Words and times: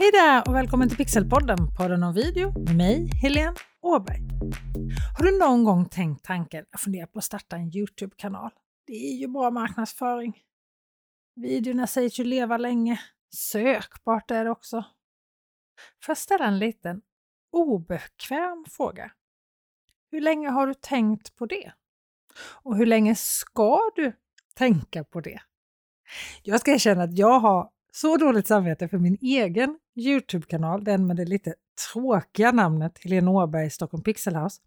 Hej 0.00 0.10
där 0.12 0.48
och 0.48 0.54
välkommen 0.54 0.88
till 0.88 0.96
Pixelpodden, 0.96 1.58
podden 1.78 2.02
om 2.02 2.14
video 2.14 2.52
med 2.58 2.76
mig, 2.76 3.10
Helene 3.22 3.54
Åberg. 3.80 4.20
Har 5.18 5.24
du 5.24 5.38
någon 5.38 5.64
gång 5.64 5.88
tänkt 5.88 6.24
tanken 6.24 6.64
att 6.70 6.80
fundera 6.80 7.06
på 7.06 7.18
att 7.18 7.24
starta 7.24 7.56
en 7.56 7.76
Youtube-kanal? 7.76 8.50
Det 8.86 8.92
är 8.92 9.16
ju 9.16 9.28
bra 9.28 9.50
marknadsföring. 9.50 10.42
Videorna 11.36 11.86
sägs 11.86 12.20
ju 12.20 12.24
leva 12.24 12.56
länge. 12.56 13.00
Sökbart 13.34 14.30
är 14.30 14.44
det 14.44 14.50
också. 14.50 14.84
Får 16.04 16.10
jag 16.10 16.18
ställa 16.18 16.44
en 16.44 16.58
liten 16.58 17.02
obekväm 17.52 18.64
fråga? 18.70 19.10
Hur 20.10 20.20
länge 20.20 20.48
har 20.48 20.66
du 20.66 20.74
tänkt 20.74 21.36
på 21.36 21.46
det? 21.46 21.72
Och 22.62 22.76
hur 22.76 22.86
länge 22.86 23.14
ska 23.14 23.80
du 23.96 24.12
tänka 24.54 25.04
på 25.04 25.20
det? 25.20 25.40
Jag 26.42 26.60
ska 26.60 26.72
erkänna 26.72 27.02
att 27.02 27.18
jag 27.18 27.40
har 27.40 27.70
så 27.92 28.16
dåligt 28.16 28.46
samvete 28.46 28.88
för 28.88 28.98
min 28.98 29.18
egen 29.20 29.78
Youtube-kanal, 29.96 30.84
den 30.84 31.06
med 31.06 31.16
det 31.16 31.24
lite 31.24 31.54
tråkiga 31.92 32.52
namnet 32.52 32.98
Helene 33.04 33.30
Åberg 33.30 33.70
Stockholm 33.70 34.02
Pixelhouse. 34.02 34.60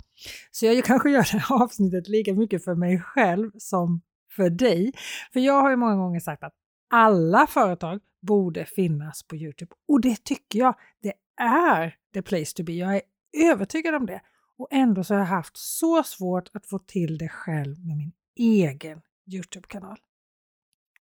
Så 0.51 0.65
jag 0.65 0.83
kanske 0.85 1.09
gör 1.11 1.27
det 1.31 1.37
här 1.37 1.63
avsnittet 1.63 2.07
lika 2.07 2.33
mycket 2.33 2.63
för 2.63 2.75
mig 2.75 2.99
själv 2.99 3.51
som 3.57 4.01
för 4.35 4.49
dig. 4.49 4.93
För 5.33 5.39
jag 5.39 5.61
har 5.61 5.69
ju 5.69 5.75
många 5.75 5.95
gånger 5.95 6.19
sagt 6.19 6.43
att 6.43 6.53
alla 6.89 7.47
företag 7.47 7.99
borde 8.21 8.65
finnas 8.65 9.23
på 9.23 9.35
Youtube 9.35 9.71
och 9.87 10.01
det 10.01 10.23
tycker 10.23 10.59
jag. 10.59 10.75
Det 11.01 11.13
är 11.41 11.95
the 12.13 12.21
place 12.21 12.55
to 12.55 12.63
be. 12.63 12.73
Jag 12.73 12.95
är 12.95 13.01
övertygad 13.33 13.95
om 13.95 14.05
det. 14.05 14.21
Och 14.57 14.67
ändå 14.71 15.03
så 15.03 15.13
har 15.13 15.19
jag 15.19 15.27
haft 15.27 15.57
så 15.57 16.03
svårt 16.03 16.49
att 16.53 16.65
få 16.65 16.79
till 16.79 17.17
det 17.17 17.29
själv 17.29 17.85
med 17.85 17.97
min 17.97 18.11
egen 18.35 19.01
Youtube-kanal. 19.31 19.97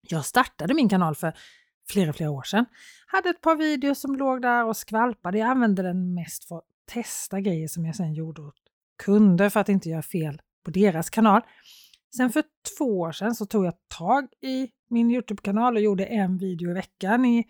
Jag 0.08 0.24
startade 0.24 0.74
min 0.74 0.88
kanal 0.88 1.14
för 1.14 1.32
flera, 1.92 2.12
flera 2.12 2.30
år 2.30 2.42
sedan. 2.42 2.64
Hade 3.06 3.28
ett 3.28 3.40
par 3.40 3.56
videos 3.56 4.00
som 4.00 4.16
låg 4.16 4.42
där 4.42 4.64
och 4.64 4.76
skvalpade. 4.76 5.38
Jag 5.38 5.48
använde 5.48 5.82
den 5.82 6.14
mest 6.14 6.48
för 6.48 6.56
att 6.56 6.64
testa 6.86 7.40
grejer 7.40 7.68
som 7.68 7.86
jag 7.86 7.96
sen 7.96 8.14
gjorde 8.14 8.42
åt 8.42 8.54
kunder 9.04 9.48
för 9.48 9.60
att 9.60 9.68
inte 9.68 9.88
göra 9.88 10.02
fel 10.02 10.42
på 10.64 10.70
deras 10.70 11.10
kanal. 11.10 11.42
Sen 12.16 12.30
för 12.30 12.44
två 12.78 13.00
år 13.00 13.12
sedan 13.12 13.34
så 13.34 13.46
tog 13.46 13.66
jag 13.66 13.74
tag 13.98 14.28
i 14.40 14.68
min 14.90 15.10
Youtube-kanal 15.10 15.76
och 15.76 15.82
gjorde 15.82 16.04
en 16.04 16.38
video 16.38 16.70
i 16.70 16.74
veckan 16.74 17.24
i 17.24 17.44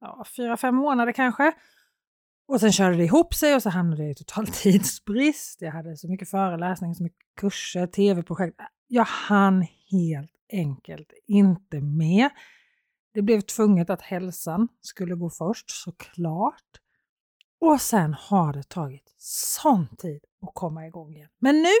ja, 0.00 0.24
fyra, 0.36 0.56
fem 0.56 0.74
månader 0.74 1.12
kanske. 1.12 1.52
Och 2.48 2.60
sen 2.60 2.72
körde 2.72 2.96
det 2.96 3.04
ihop 3.04 3.34
sig 3.34 3.54
och 3.54 3.62
så 3.62 3.70
hamnade 3.70 4.02
jag 4.02 4.10
i 4.10 4.14
total 4.14 4.46
tidsbrist. 4.52 5.62
Jag 5.62 5.72
hade 5.72 5.96
så 5.96 6.08
mycket 6.08 6.30
föreläsningar, 6.30 6.94
så 6.94 7.02
mycket 7.02 7.18
kurser, 7.36 7.86
tv-projekt. 7.86 8.56
Jag 8.86 9.04
hann 9.04 9.66
helt 9.90 10.32
enkelt 10.52 11.12
inte 11.26 11.80
med. 11.80 12.30
Det 13.14 13.22
blev 13.22 13.40
tvunget 13.40 13.90
att 13.90 14.02
hälsan 14.02 14.68
skulle 14.80 15.14
gå 15.14 15.30
först 15.30 15.70
såklart. 15.70 16.80
Och 17.60 17.80
sen 17.80 18.14
har 18.14 18.52
det 18.52 18.62
tagit 18.62 19.14
sån 19.18 19.96
tid 19.96 20.24
att 20.42 20.54
komma 20.54 20.86
igång 20.86 21.14
igen. 21.14 21.28
Men 21.38 21.62
nu, 21.62 21.74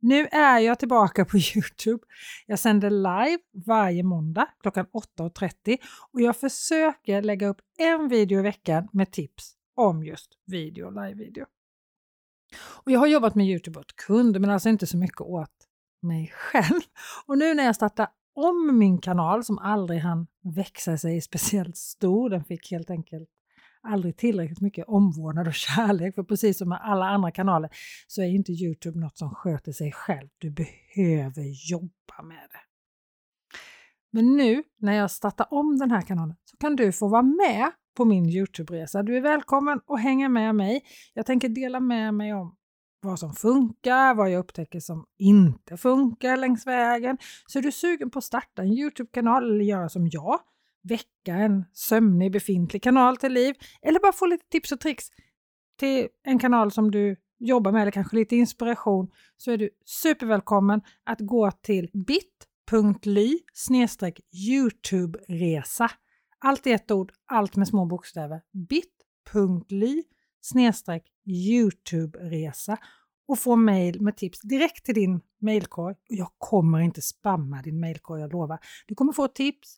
nu 0.00 0.26
är 0.26 0.58
jag 0.58 0.78
tillbaka 0.78 1.24
på 1.24 1.36
Youtube. 1.56 2.04
Jag 2.46 2.58
sänder 2.58 2.90
live 2.90 3.38
varje 3.66 4.02
måndag 4.02 4.48
klockan 4.60 4.86
8.30 5.18 5.78
och 6.12 6.20
jag 6.20 6.36
försöker 6.36 7.22
lägga 7.22 7.48
upp 7.48 7.60
en 7.78 8.08
video 8.08 8.38
i 8.38 8.42
veckan 8.42 8.88
med 8.92 9.12
tips 9.12 9.54
om 9.74 10.04
just 10.04 10.30
video 10.46 10.86
och 10.86 10.92
live-video. 10.92 11.46
Och 12.84 12.90
jag 12.92 13.00
har 13.00 13.06
jobbat 13.06 13.34
med 13.34 13.46
Youtube 13.46 13.80
åt 13.80 13.96
kunder 13.96 14.40
men 14.40 14.50
alltså 14.50 14.68
inte 14.68 14.86
så 14.86 14.96
mycket 14.96 15.20
åt 15.20 15.68
mig 16.02 16.32
själv. 16.34 16.80
Och 17.26 17.38
nu 17.38 17.54
när 17.54 17.64
jag 17.64 17.74
startar 17.76 18.08
om 18.34 18.78
min 18.78 18.98
kanal 18.98 19.44
som 19.44 19.58
aldrig 19.58 20.00
hann 20.00 20.26
växa 20.42 20.98
sig 20.98 21.20
speciellt 21.20 21.76
stor. 21.76 22.30
Den 22.30 22.44
fick 22.44 22.70
helt 22.70 22.90
enkelt 22.90 23.28
aldrig 23.82 24.16
tillräckligt 24.16 24.60
mycket 24.60 24.88
omvårdnad 24.88 25.48
och 25.48 25.54
kärlek. 25.76 26.14
För 26.14 26.22
precis 26.22 26.58
som 26.58 26.68
med 26.68 26.80
alla 26.82 27.04
andra 27.04 27.30
kanaler 27.30 27.70
så 28.06 28.22
är 28.22 28.26
inte 28.26 28.52
Youtube 28.52 28.98
något 28.98 29.18
som 29.18 29.34
sköter 29.34 29.72
sig 29.72 29.92
själv. 29.92 30.28
Du 30.38 30.50
behöver 30.50 31.70
jobba 31.70 32.22
med 32.22 32.48
det. 32.50 32.60
Men 34.10 34.36
nu 34.36 34.62
när 34.78 34.92
jag 34.92 35.10
startar 35.10 35.46
om 35.50 35.78
den 35.78 35.90
här 35.90 36.00
kanalen 36.00 36.36
så 36.44 36.56
kan 36.56 36.76
du 36.76 36.92
få 36.92 37.08
vara 37.08 37.22
med 37.22 37.70
på 37.96 38.04
min 38.04 38.30
Youtube-resa. 38.30 39.02
Du 39.02 39.16
är 39.16 39.20
välkommen 39.20 39.80
att 39.86 40.00
hänga 40.00 40.28
med 40.28 40.54
mig. 40.54 40.82
Jag 41.14 41.26
tänker 41.26 41.48
dela 41.48 41.80
med 41.80 42.14
mig 42.14 42.34
om 42.34 42.56
vad 43.04 43.18
som 43.18 43.32
funkar, 43.32 44.14
vad 44.14 44.30
jag 44.30 44.38
upptäcker 44.38 44.80
som 44.80 45.06
inte 45.18 45.76
funkar 45.76 46.36
längs 46.36 46.66
vägen. 46.66 47.18
Så 47.46 47.58
är 47.58 47.62
du 47.62 47.72
sugen 47.72 48.10
på 48.10 48.18
att 48.18 48.24
starta 48.24 48.62
en 48.62 48.72
Youtube-kanal 48.72 49.44
eller 49.44 49.64
göra 49.64 49.88
som 49.88 50.08
jag, 50.12 50.40
väcka 50.82 51.34
en 51.34 51.64
sömnig 51.72 52.32
befintlig 52.32 52.82
kanal 52.82 53.16
till 53.16 53.32
liv 53.32 53.54
eller 53.82 54.00
bara 54.00 54.12
få 54.12 54.26
lite 54.26 54.48
tips 54.48 54.72
och 54.72 54.80
tricks 54.80 55.04
till 55.78 56.08
en 56.24 56.38
kanal 56.38 56.70
som 56.70 56.90
du 56.90 57.16
jobbar 57.38 57.72
med 57.72 57.82
eller 57.82 57.92
kanske 57.92 58.16
lite 58.16 58.36
inspiration 58.36 59.10
så 59.36 59.50
är 59.50 59.58
du 59.58 59.70
supervälkommen 59.84 60.80
att 61.04 61.20
gå 61.20 61.50
till 61.50 61.90
bit.ly 62.06 63.38
Youtube-resa. 64.50 65.90
Allt 66.38 66.66
i 66.66 66.72
ett 66.72 66.90
ord, 66.90 67.12
allt 67.26 67.56
med 67.56 67.68
små 67.68 67.86
bokstäver. 67.86 68.40
bit.ly 68.68 70.02
Youtube-resa 71.26 72.76
och 73.28 73.38
få 73.38 73.56
mail 73.56 74.00
med 74.00 74.16
tips 74.16 74.40
direkt 74.40 74.84
till 74.84 74.94
din 74.94 75.20
mailkorg. 75.40 75.94
Jag 76.08 76.28
kommer 76.38 76.80
inte 76.80 77.02
spamma 77.02 77.62
din 77.62 77.80
mailkorg, 77.80 78.20
jag 78.20 78.32
lovar. 78.32 78.58
Du 78.86 78.94
kommer 78.94 79.12
få 79.12 79.28
tips 79.28 79.76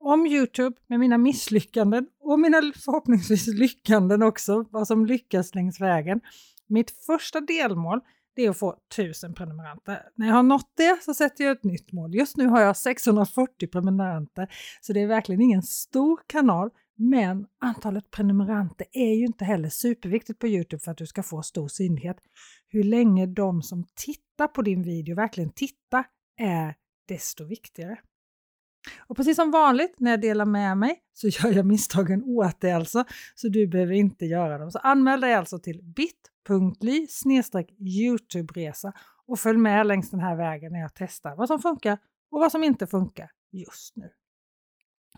om 0.00 0.26
Youtube 0.26 0.76
med 0.86 1.00
mina 1.00 1.18
misslyckanden 1.18 2.06
och 2.20 2.40
mina 2.40 2.72
förhoppningsvis 2.84 3.46
lyckanden 3.46 4.22
också, 4.22 4.64
vad 4.70 4.86
som 4.86 5.06
lyckas 5.06 5.54
längs 5.54 5.80
vägen. 5.80 6.20
Mitt 6.66 6.90
första 7.06 7.40
delmål 7.40 8.00
det 8.34 8.44
är 8.44 8.50
att 8.50 8.58
få 8.58 8.76
1000 8.92 9.34
prenumeranter. 9.34 10.02
När 10.14 10.26
jag 10.26 10.34
har 10.34 10.42
nått 10.42 10.72
det 10.76 11.02
så 11.02 11.14
sätter 11.14 11.44
jag 11.44 11.56
ett 11.56 11.64
nytt 11.64 11.92
mål. 11.92 12.14
Just 12.14 12.36
nu 12.36 12.46
har 12.46 12.60
jag 12.60 12.76
640 12.76 13.68
prenumeranter, 13.68 14.48
så 14.80 14.92
det 14.92 15.00
är 15.00 15.06
verkligen 15.06 15.40
ingen 15.40 15.62
stor 15.62 16.20
kanal, 16.26 16.70
men 17.10 17.46
antalet 17.60 18.10
prenumeranter 18.10 18.86
är 18.92 19.14
ju 19.14 19.24
inte 19.26 19.44
heller 19.44 19.68
superviktigt 19.68 20.38
på 20.38 20.46
Youtube 20.46 20.80
för 20.80 20.90
att 20.90 20.96
du 20.96 21.06
ska 21.06 21.22
få 21.22 21.42
stor 21.42 21.68
synlighet. 21.68 22.16
Hur 22.68 22.84
länge 22.84 23.26
de 23.26 23.62
som 23.62 23.84
tittar 23.94 24.48
på 24.48 24.62
din 24.62 24.82
video 24.82 25.16
verkligen 25.16 25.50
tittar 25.50 26.04
är 26.36 26.74
desto 27.08 27.44
viktigare. 27.44 27.98
Och 28.98 29.16
precis 29.16 29.36
som 29.36 29.50
vanligt 29.50 29.94
när 30.00 30.10
jag 30.10 30.20
delar 30.20 30.44
med 30.44 30.78
mig 30.78 30.98
så 31.12 31.28
gör 31.28 31.52
jag 31.52 31.66
misstagen 31.66 32.24
åt 32.24 32.60
dig 32.60 32.72
alltså, 32.72 33.04
så 33.34 33.48
du 33.48 33.66
behöver 33.66 33.94
inte 33.94 34.26
göra 34.26 34.58
dem. 34.58 34.70
Så 34.70 34.78
anmäl 34.78 35.20
dig 35.20 35.34
alltså 35.34 35.58
till 35.58 35.82
bit.ly 35.82 37.06
Youtube-resa 37.78 38.92
och 39.26 39.38
följ 39.38 39.58
med 39.58 39.86
längs 39.86 40.10
den 40.10 40.20
här 40.20 40.36
vägen 40.36 40.72
när 40.72 40.80
jag 40.80 40.94
testar 40.94 41.36
vad 41.36 41.48
som 41.48 41.58
funkar 41.58 41.98
och 42.30 42.40
vad 42.40 42.52
som 42.52 42.64
inte 42.64 42.86
funkar 42.86 43.30
just 43.52 43.96
nu. 43.96 44.10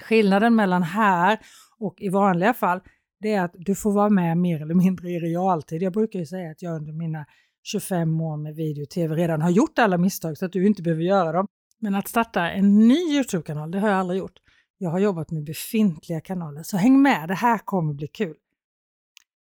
Skillnaden 0.02 0.54
mellan 0.54 0.82
här 0.82 1.38
och 1.78 2.02
i 2.02 2.08
vanliga 2.08 2.54
fall 2.54 2.80
det 3.20 3.32
är 3.32 3.44
att 3.44 3.54
du 3.54 3.74
får 3.74 3.92
vara 3.92 4.10
med 4.10 4.38
mer 4.38 4.62
eller 4.62 4.74
mindre 4.74 5.10
i 5.10 5.20
realtid. 5.20 5.82
Jag 5.82 5.92
brukar 5.92 6.18
ju 6.18 6.26
säga 6.26 6.50
att 6.50 6.62
jag 6.62 6.76
under 6.76 6.92
mina 6.92 7.26
25 7.62 8.20
år 8.20 8.36
med 8.36 8.54
video 8.54 8.82
och 8.82 8.90
tv 8.90 9.16
redan 9.16 9.42
har 9.42 9.50
gjort 9.50 9.78
alla 9.78 9.98
misstag 9.98 10.38
så 10.38 10.46
att 10.46 10.52
du 10.52 10.66
inte 10.66 10.82
behöver 10.82 11.02
göra 11.02 11.32
dem. 11.32 11.46
Men 11.78 11.94
att 11.94 12.08
starta 12.08 12.50
en 12.50 12.88
ny 12.88 12.94
Youtube-kanal, 12.94 13.70
det 13.70 13.78
har 13.78 13.88
jag 13.88 13.98
aldrig 13.98 14.18
gjort. 14.18 14.38
Jag 14.78 14.90
har 14.90 14.98
jobbat 14.98 15.30
med 15.30 15.44
befintliga 15.44 16.20
kanaler, 16.20 16.62
så 16.62 16.76
häng 16.76 17.02
med, 17.02 17.28
det 17.28 17.34
här 17.34 17.58
kommer 17.58 17.94
bli 17.94 18.06
kul. 18.06 18.36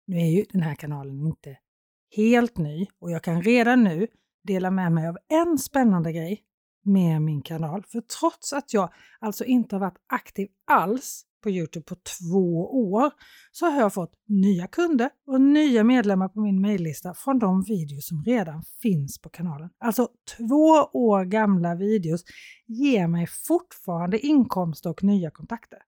Nu 0.07 0.17
är 0.17 0.31
ju 0.31 0.45
den 0.53 0.63
här 0.63 0.75
kanalen 0.75 1.21
inte 1.21 1.57
helt 2.17 2.59
ny 2.59 2.87
och 2.99 3.11
jag 3.11 3.23
kan 3.23 3.43
redan 3.43 3.85
nu 3.85 4.07
dela 4.45 4.71
med 4.71 4.93
mig 4.93 5.09
av 5.09 5.19
en 5.29 5.59
spännande 5.59 6.13
grej 6.13 6.43
med 6.85 7.23
min 7.23 7.43
kanal. 7.43 7.85
För 7.89 8.01
trots 8.01 8.53
att 8.53 8.75
jag 8.75 8.93
alltså 9.21 9.45
inte 9.45 9.77
har 9.77 9.81
varit 9.81 9.99
aktiv 10.07 10.49
alls 10.71 11.25
på 11.45 11.51
Youtube 11.51 11.85
på 11.85 11.95
två 11.95 12.71
år 12.91 13.11
så 13.53 13.67
har 13.67 13.81
jag 13.81 13.95
fått 13.95 14.13
nya 14.29 14.67
kunder 14.67 15.11
och 15.27 15.41
nya 15.41 15.85
medlemmar 15.85 16.29
på 16.29 16.41
min 16.41 16.61
mejllista 16.61 17.15
från 17.15 17.39
de 17.39 17.63
videos 17.63 18.09
som 18.09 18.25
redan 18.25 18.63
finns 18.83 19.21
på 19.21 19.29
kanalen. 19.29 19.71
Alltså 19.79 20.09
två 20.37 20.71
år 20.93 21.25
gamla 21.25 21.75
videos 21.75 22.25
ger 22.67 23.09
mig 23.09 23.27
fortfarande 23.49 24.27
inkomster 24.27 24.91
och 24.91 25.05
nya 25.05 25.31
kontakter. 25.31 25.79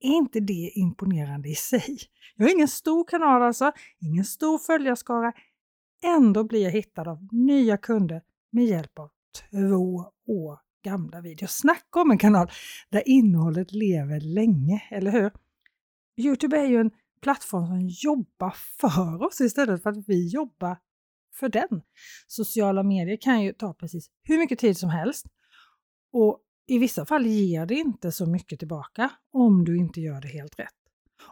Är 0.00 0.16
inte 0.16 0.40
det 0.40 0.72
imponerande 0.74 1.48
i 1.48 1.54
sig? 1.54 1.96
Jag 2.36 2.44
har 2.44 2.52
ingen 2.52 2.68
stor 2.68 3.04
kanal 3.04 3.42
alltså, 3.42 3.72
ingen 4.00 4.24
stor 4.24 4.58
följarskara. 4.58 5.32
Ändå 6.04 6.44
blir 6.44 6.62
jag 6.62 6.70
hittad 6.70 7.08
av 7.08 7.28
nya 7.32 7.76
kunder 7.76 8.22
med 8.52 8.64
hjälp 8.64 8.98
av 8.98 9.10
två 9.34 10.12
år 10.26 10.58
gamla 10.84 11.20
videos. 11.20 11.52
Snacka 11.52 12.00
om 12.00 12.10
en 12.10 12.18
kanal 12.18 12.50
där 12.90 13.08
innehållet 13.08 13.72
lever 13.72 14.20
länge, 14.20 14.82
eller 14.90 15.10
hur? 15.10 15.30
Youtube 16.16 16.58
är 16.58 16.66
ju 16.66 16.80
en 16.80 16.90
plattform 17.22 17.66
som 17.66 17.88
jobbar 17.88 18.54
för 18.80 19.22
oss 19.26 19.40
istället 19.40 19.82
för 19.82 19.90
att 19.90 20.08
vi 20.08 20.28
jobbar 20.28 20.78
för 21.34 21.48
den. 21.48 21.82
Sociala 22.26 22.82
medier 22.82 23.18
kan 23.20 23.42
ju 23.42 23.52
ta 23.52 23.74
precis 23.74 24.10
hur 24.22 24.38
mycket 24.38 24.58
tid 24.58 24.78
som 24.78 24.90
helst 24.90 25.26
och 26.12 26.40
i 26.66 26.78
vissa 26.78 27.06
fall 27.06 27.26
ger 27.26 27.66
det 27.66 27.74
inte 27.74 28.12
så 28.12 28.26
mycket 28.26 28.58
tillbaka 28.58 29.10
om 29.32 29.64
du 29.64 29.78
inte 29.78 30.00
gör 30.00 30.20
det 30.20 30.28
helt 30.28 30.58
rätt. 30.58 30.74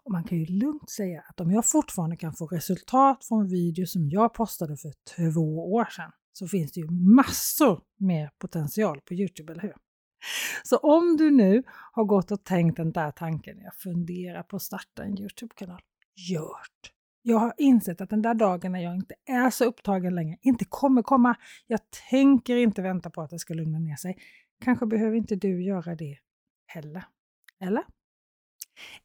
Och 0.05 0.13
man 0.13 0.25
kan 0.25 0.39
ju 0.39 0.47
lugnt 0.47 0.91
säga 0.91 1.25
att 1.29 1.41
om 1.41 1.51
jag 1.51 1.67
fortfarande 1.67 2.17
kan 2.17 2.35
få 2.35 2.47
resultat 2.47 3.25
från 3.25 3.49
video 3.49 3.87
som 3.87 4.09
jag 4.09 4.35
postade 4.35 4.77
för 4.77 4.93
två 5.17 5.73
år 5.73 5.85
sedan 5.85 6.13
så 6.33 6.49
finns 6.49 6.73
det 6.73 6.81
ju 6.81 6.91
massor 6.91 7.81
med 7.97 8.31
potential 8.39 9.01
på 9.01 9.15
Youtube, 9.15 9.53
eller 9.53 9.63
hur? 9.63 9.75
Så 10.65 10.77
om 10.77 11.17
du 11.17 11.31
nu 11.31 11.63
har 11.93 12.05
gått 12.05 12.31
och 12.31 12.45
tänkt 12.45 12.77
den 12.77 12.93
där 12.93 13.11
tanken, 13.11 13.59
jag 13.61 13.75
funderar 13.75 14.43
på 14.43 14.57
att 14.57 14.63
starta 14.63 15.05
en 15.05 15.19
Youtube-kanal, 15.19 15.81
Gör 16.15 16.59
det! 16.83 16.89
Jag 17.23 17.39
har 17.39 17.55
insett 17.59 18.01
att 18.01 18.11
den 18.11 18.23
där 18.23 18.35
dagen 18.35 18.73
när 18.73 18.81
jag 18.81 18.95
inte 18.95 19.15
är 19.27 19.51
så 19.51 19.65
upptagen 19.65 20.15
längre 20.15 20.39
inte 20.43 20.65
kommer 20.65 21.03
komma. 21.03 21.35
Jag 21.67 21.81
tänker 22.11 22.57
inte 22.57 22.83
vänta 22.83 23.11
på 23.11 23.23
att 23.23 23.31
det 23.31 23.39
ska 23.39 23.55
lugna 23.55 23.79
ner 23.79 23.97
sig. 23.97 24.17
Kanske 24.65 24.87
behöver 24.87 25.17
inte 25.17 25.37
du 25.37 25.65
göra 25.65 25.95
det 25.95 26.19
heller. 26.67 27.05
Eller? 27.61 27.83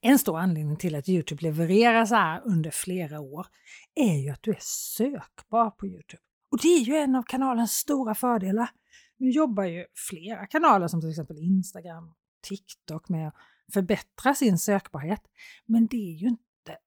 En 0.02 0.20
stor 0.20 0.40
anledning 0.40 0.78
till 0.78 0.96
att 0.96 1.10
Youtube 1.10 1.44
levererar 1.44 2.06
så 2.06 2.16
här 2.16 2.42
under 2.46 2.72
flera 2.72 3.20
år 3.20 3.48
är 3.96 4.18
ju 4.18 4.30
att 4.30 4.44
du 4.44 4.52
är 4.52 4.60
sökbar 4.62 5.70
på 5.70 5.88
Youtube. 5.88 6.24
Och 6.52 6.60
det 6.62 6.68
är 6.68 6.80
ju 6.80 6.96
en 6.96 7.16
av 7.16 7.24
kanalens 7.24 7.72
stora 7.72 8.16
fördelar. 8.16 8.70
Nu 9.18 9.30
jobbar 9.30 9.64
ju 9.64 9.86
flera 10.10 10.48
kanaler 10.48 10.88
som 10.88 11.02
till 11.02 11.10
exempel 11.10 11.38
Instagram, 11.38 12.14
TikTok 12.42 13.10
med 13.10 13.28
att 13.28 13.36
förbättra 13.74 14.34
sin 14.34 14.58
sökbarhet. 14.58 15.22
Men 15.66 15.88
det 15.88 15.98
är 15.98 16.18
ju 16.18 16.28
inte 16.28 16.78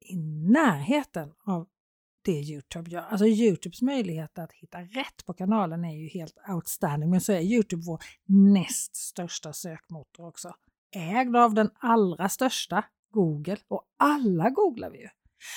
i 0.00 0.16
närheten 0.50 1.32
av 1.44 1.68
det 2.22 2.40
Youtube 2.40 2.90
gör. 2.90 3.02
Alltså 3.02 3.26
Youtubes 3.26 3.82
möjlighet 3.82 4.38
att 4.38 4.52
hitta 4.52 4.80
rätt 4.80 5.26
på 5.26 5.32
kanalen 5.32 5.84
är 5.84 5.96
ju 5.96 6.08
helt 6.08 6.36
outstanding. 6.48 7.10
Men 7.10 7.20
så 7.20 7.32
är 7.32 7.40
Youtube 7.40 7.82
vår 7.86 8.02
näst 8.26 8.96
största 8.96 9.52
sökmotor 9.52 10.26
också. 10.26 10.54
Ägd 10.90 11.36
av 11.36 11.54
den 11.54 11.70
allra 11.74 12.28
största, 12.28 12.84
Google. 13.10 13.56
Och 13.68 13.82
alla 13.96 14.50
googlar 14.50 14.90
vi 14.90 14.98
ju. 14.98 15.08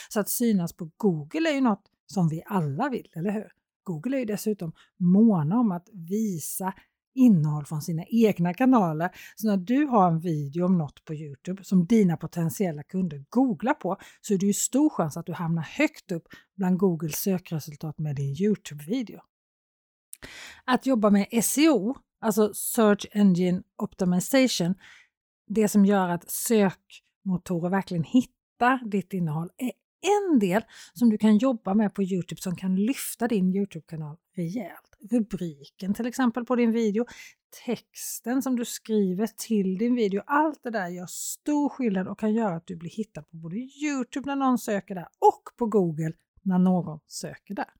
Så 0.10 0.19
att 0.19 0.30
synas 0.30 0.74
på 0.74 0.92
Google 0.98 1.50
är 1.50 1.54
ju 1.54 1.62
något 1.62 1.91
som 2.12 2.30
vi 2.30 2.44
alla 2.46 2.90
vill, 2.90 3.08
eller 3.16 3.31
hur? 3.31 3.52
Google 3.84 4.18
är 4.18 4.19
ju 4.19 4.25
dessutom 4.25 4.74
måna 4.98 5.60
om 5.60 5.72
att 5.72 5.90
visa 5.94 6.74
innehåll 7.13 7.66
från 7.66 7.81
sina 7.81 8.04
egna 8.08 8.54
kanaler. 8.54 9.10
Så 9.36 9.48
när 9.48 9.58
du 9.58 9.86
har 9.86 10.08
en 10.08 10.19
video 10.19 10.66
om 10.66 10.78
något 10.78 11.06
på 11.06 11.13
Youtube 11.13 11.63
som 11.63 11.86
dina 11.86 12.18
potentiella 12.18 12.84
kunder 12.84 13.25
googlar 13.30 13.74
på 13.74 13.98
så 14.22 14.34
är 14.34 14.38
det 14.38 14.46
ju 14.46 14.54
stor 14.54 14.90
chans 14.90 15.18
att 15.18 15.25
du 15.25 15.34
hamnar 15.34 15.63
högt 15.63 16.12
upp 16.12 16.28
bland 16.58 16.78
Googles 16.78 17.16
sökresultat 17.16 18.00
med 18.00 18.16
din 18.16 18.36
Youtube-video. 18.36 19.19
Att 20.66 20.86
jobba 20.86 21.10
med 21.10 21.44
SEO, 21.44 21.96
alltså 22.19 22.54
Search 22.54 23.06
Engine 23.12 23.64
Optimization, 23.78 24.75
det 25.48 25.68
som 25.68 25.86
gör 25.86 26.10
att 26.10 26.30
sökmotorer 26.31 27.69
verkligen 27.69 28.04
hittar 28.04 28.90
ditt 28.90 29.14
innehåll, 29.14 29.50
är 29.57 29.72
en 30.01 30.39
del 30.39 30.62
som 30.94 31.09
du 31.09 31.18
kan 31.18 31.38
jobba 31.38 31.74
med 31.74 31.94
på 31.94 32.03
Youtube 32.03 32.42
som 32.42 32.56
kan 32.56 32.75
lyfta 32.75 33.27
din 33.27 33.56
Youtube-kanal 33.56 34.18
rejält 34.36 34.98
rubriken 35.12 35.94
till 35.94 36.06
exempel 36.06 36.45
på 36.45 36.56
din 36.56 36.71
video, 36.71 37.06
texten 37.65 38.42
som 38.42 38.56
du 38.56 38.65
skriver 38.65 39.27
till 39.27 39.77
din 39.77 39.95
video. 39.95 40.24
Allt 40.25 40.63
det 40.63 40.69
där 40.69 40.88
gör 40.88 41.06
stor 41.06 41.69
skillnad 41.69 42.07
och 42.07 42.19
kan 42.19 42.33
göra 42.33 42.56
att 42.56 42.68
du 42.68 42.75
blir 42.75 42.89
hittad 42.89 43.21
på 43.21 43.38
både 43.38 43.56
Youtube 43.56 44.25
när 44.25 44.36
någon 44.36 44.57
söker 44.57 44.95
där 44.95 45.07
och 45.19 45.57
på 45.57 45.65
Google 45.65 46.13
när 46.42 46.59
någon 46.59 47.00
söker 47.07 47.54
där. 47.54 47.74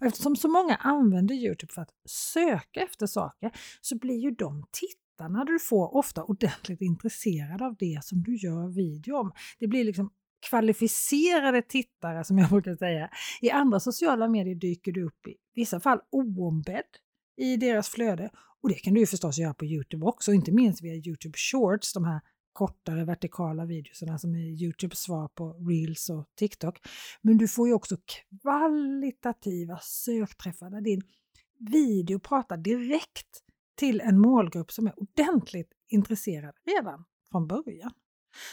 Och 0.00 0.06
eftersom 0.06 0.36
så 0.36 0.48
många 0.48 0.76
använder 0.76 1.34
Youtube 1.34 1.72
för 1.72 1.82
att 1.82 1.94
söka 2.04 2.80
efter 2.80 3.06
saker 3.06 3.50
så 3.80 3.98
blir 3.98 4.18
ju 4.18 4.30
de 4.30 4.64
tittarna 4.70 5.44
du 5.44 5.58
får 5.58 5.96
ofta 5.96 6.22
ordentligt 6.22 6.80
intresserade 6.80 7.66
av 7.66 7.76
det 7.78 8.00
som 8.02 8.22
du 8.22 8.36
gör 8.36 8.68
video 8.68 9.16
om. 9.16 9.32
Det 9.58 9.66
blir 9.66 9.84
liksom 9.84 10.10
kvalificerade 10.48 11.62
tittare 11.62 12.24
som 12.24 12.38
jag 12.38 12.48
brukar 12.50 12.74
säga. 12.74 13.10
I 13.40 13.50
andra 13.50 13.80
sociala 13.80 14.28
medier 14.28 14.54
dyker 14.54 14.92
du 14.92 15.06
upp 15.06 15.26
i 15.26 15.34
vissa 15.54 15.80
fall 15.80 16.00
oombedd 16.10 16.84
i 17.36 17.56
deras 17.56 17.88
flöde 17.88 18.30
och 18.62 18.68
det 18.68 18.74
kan 18.74 18.94
du 18.94 19.00
ju 19.00 19.06
förstås 19.06 19.38
göra 19.38 19.54
på 19.54 19.64
Youtube 19.64 20.06
också, 20.06 20.32
inte 20.32 20.52
minst 20.52 20.82
via 20.82 20.94
Youtube 20.94 21.38
Shorts, 21.38 21.92
de 21.92 22.04
här 22.04 22.20
kortare 22.52 23.04
vertikala 23.04 23.64
videorna 23.64 24.18
som 24.18 24.34
är 24.34 24.62
Youtubes 24.62 24.98
svar 24.98 25.28
på 25.28 25.52
Reels 25.52 26.10
och 26.10 26.26
TikTok. 26.38 26.80
Men 27.22 27.38
du 27.38 27.48
får 27.48 27.68
ju 27.68 27.74
också 27.74 27.96
kvalitativa 28.42 29.78
sökträffar 29.82 30.70
där 30.70 30.80
din 30.80 31.02
video 31.58 32.18
pratar 32.18 32.56
direkt 32.56 33.42
till 33.74 34.00
en 34.00 34.18
målgrupp 34.18 34.72
som 34.72 34.86
är 34.86 34.94
ordentligt 35.00 35.72
intresserad 35.88 36.54
redan 36.66 37.04
från 37.30 37.46
början. 37.46 37.92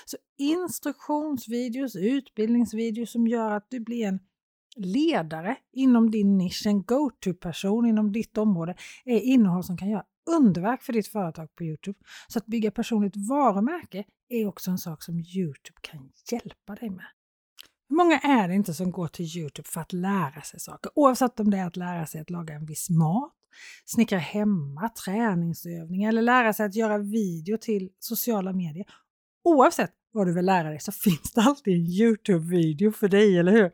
Så 0.05 0.17
instruktionsvideos, 0.37 1.95
utbildningsvideos 1.95 3.11
som 3.11 3.27
gör 3.27 3.51
att 3.51 3.67
du 3.69 3.79
blir 3.79 4.07
en 4.07 4.19
ledare 4.75 5.57
inom 5.73 6.11
din 6.11 6.37
nisch, 6.37 6.65
en 6.65 6.83
go-to-person 6.83 7.85
inom 7.85 8.11
ditt 8.11 8.37
område, 8.37 8.75
är 9.05 9.19
innehåll 9.19 9.63
som 9.63 9.77
kan 9.77 9.89
göra 9.89 10.03
underverk 10.29 10.83
för 10.83 10.93
ditt 10.93 11.07
företag 11.07 11.55
på 11.55 11.63
Youtube. 11.63 11.99
Så 12.27 12.39
att 12.39 12.45
bygga 12.45 12.71
personligt 12.71 13.29
varumärke 13.29 14.03
är 14.29 14.47
också 14.47 14.71
en 14.71 14.77
sak 14.77 15.03
som 15.03 15.19
Youtube 15.19 15.79
kan 15.81 16.11
hjälpa 16.31 16.75
dig 16.75 16.89
med. 16.89 17.05
Hur 17.89 17.95
många 17.95 18.19
är 18.19 18.47
det 18.47 18.55
inte 18.55 18.73
som 18.73 18.91
går 18.91 19.07
till 19.07 19.37
Youtube 19.37 19.69
för 19.69 19.81
att 19.81 19.93
lära 19.93 20.41
sig 20.41 20.59
saker? 20.59 20.91
Oavsett 20.95 21.39
om 21.39 21.49
det 21.49 21.57
är 21.57 21.67
att 21.67 21.77
lära 21.77 22.05
sig 22.05 22.21
att 22.21 22.29
laga 22.29 22.53
en 22.53 22.65
viss 22.65 22.89
mat, 22.89 23.33
snickra 23.85 24.17
hemma, 24.17 24.89
träningsövningar 24.89 26.09
eller 26.09 26.21
lära 26.21 26.53
sig 26.53 26.65
att 26.65 26.75
göra 26.75 26.97
video 26.97 27.57
till 27.57 27.89
sociala 27.99 28.53
medier 28.53 28.85
oavsett 29.49 29.91
vad 30.11 30.27
du 30.27 30.33
vill 30.33 30.45
lära 30.45 30.69
dig 30.69 30.79
så 30.79 30.91
finns 31.03 31.33
det 31.33 31.41
alltid 31.41 31.73
en 31.73 31.85
Youtube-video 31.85 32.91
för 32.91 33.07
dig, 33.07 33.39
eller 33.39 33.51
hur? 33.51 33.71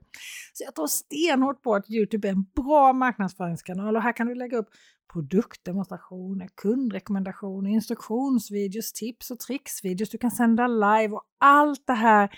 Så 0.54 0.64
jag 0.64 0.76
tror 0.76 0.88
stenhårt 0.88 1.62
på 1.62 1.76
att 1.76 1.90
Youtube 1.90 2.28
är 2.28 2.32
en 2.32 2.46
bra 2.56 2.94
marknadsföringskanal 2.94 3.96
och 3.96 4.02
här 4.02 4.14
kan 4.14 4.28
du 4.28 4.36
lägga 4.36 4.58
upp 4.58 4.70
produktdemonstrationer, 5.14 6.50
kundrekommendationer, 6.56 7.70
instruktionsvideos, 7.70 8.94
tips 8.94 9.32
och 9.32 9.40
tricksvideos. 9.40 10.10
Du 10.10 10.18
kan 10.18 10.32
sända 10.32 10.68
live 10.68 11.10
och 11.14 11.24
allt 11.40 11.88
det 11.88 11.94
här 11.94 12.30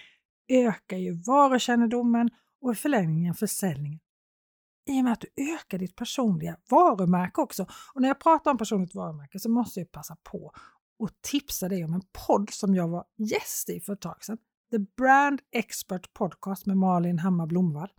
ökar 0.49 0.97
ju 0.97 1.21
varukännedomen 1.27 2.29
och 2.61 2.71
i 2.71 2.75
förlängningen 2.75 3.33
försäljningen. 3.33 3.99
I 4.89 4.99
och 4.99 5.03
med 5.03 5.13
att 5.13 5.21
du 5.21 5.53
ökar 5.53 5.77
ditt 5.77 5.95
personliga 5.95 6.57
varumärke 6.69 7.41
också. 7.41 7.65
Och 7.93 8.01
när 8.01 8.07
jag 8.07 8.19
pratar 8.19 8.51
om 8.51 8.57
personligt 8.57 8.95
varumärke 8.95 9.39
så 9.39 9.49
måste 9.49 9.79
jag 9.79 9.91
passa 9.91 10.17
på 10.23 10.51
och 10.99 11.09
tipsa 11.21 11.69
dig 11.69 11.83
om 11.83 11.93
en 11.93 12.01
podd 12.27 12.49
som 12.49 12.75
jag 12.75 12.87
var 12.87 13.05
gäst 13.17 13.69
i 13.69 13.79
för 13.79 13.93
ett 13.93 14.01
tag 14.01 14.23
sedan. 14.23 14.37
The 14.71 14.79
Brand 14.79 15.41
Expert 15.51 16.13
Podcast 16.13 16.65
med 16.65 16.77
Malin 16.77 17.19
Hammar 17.19 17.47
Blomvall. 17.47 17.89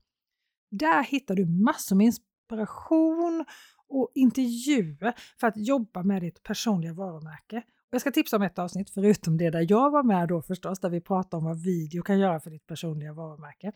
Där 0.70 1.02
hittar 1.02 1.34
du 1.34 1.46
massor 1.46 1.96
med 1.96 2.06
inspiration 2.06 3.44
och 3.88 4.12
intervjuer 4.14 5.14
för 5.40 5.46
att 5.46 5.56
jobba 5.56 6.02
med 6.02 6.22
ditt 6.22 6.42
personliga 6.42 6.92
varumärke. 6.92 7.62
Jag 7.90 8.00
ska 8.00 8.10
tipsa 8.10 8.36
om 8.36 8.42
ett 8.42 8.58
avsnitt, 8.58 8.90
förutom 8.90 9.36
det 9.36 9.50
där 9.50 9.66
jag 9.68 9.90
var 9.90 10.02
med 10.02 10.28
då 10.28 10.42
förstås, 10.42 10.80
där 10.80 10.90
vi 10.90 11.00
pratade 11.00 11.36
om 11.36 11.44
vad 11.44 11.62
video 11.62 12.02
kan 12.02 12.18
göra 12.18 12.40
för 12.40 12.50
ditt 12.50 12.66
personliga 12.66 13.12
varumärke. 13.12 13.72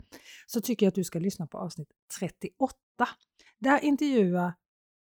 Så 0.47 0.61
tycker 0.61 0.87
jag 0.87 0.89
att 0.89 0.95
du 0.95 1.05
ska 1.05 1.19
lyssna 1.19 1.47
på 1.47 1.59
avsnitt 1.59 1.89
38. 2.21 2.77
Där 3.59 3.85
intervjuar 3.85 4.53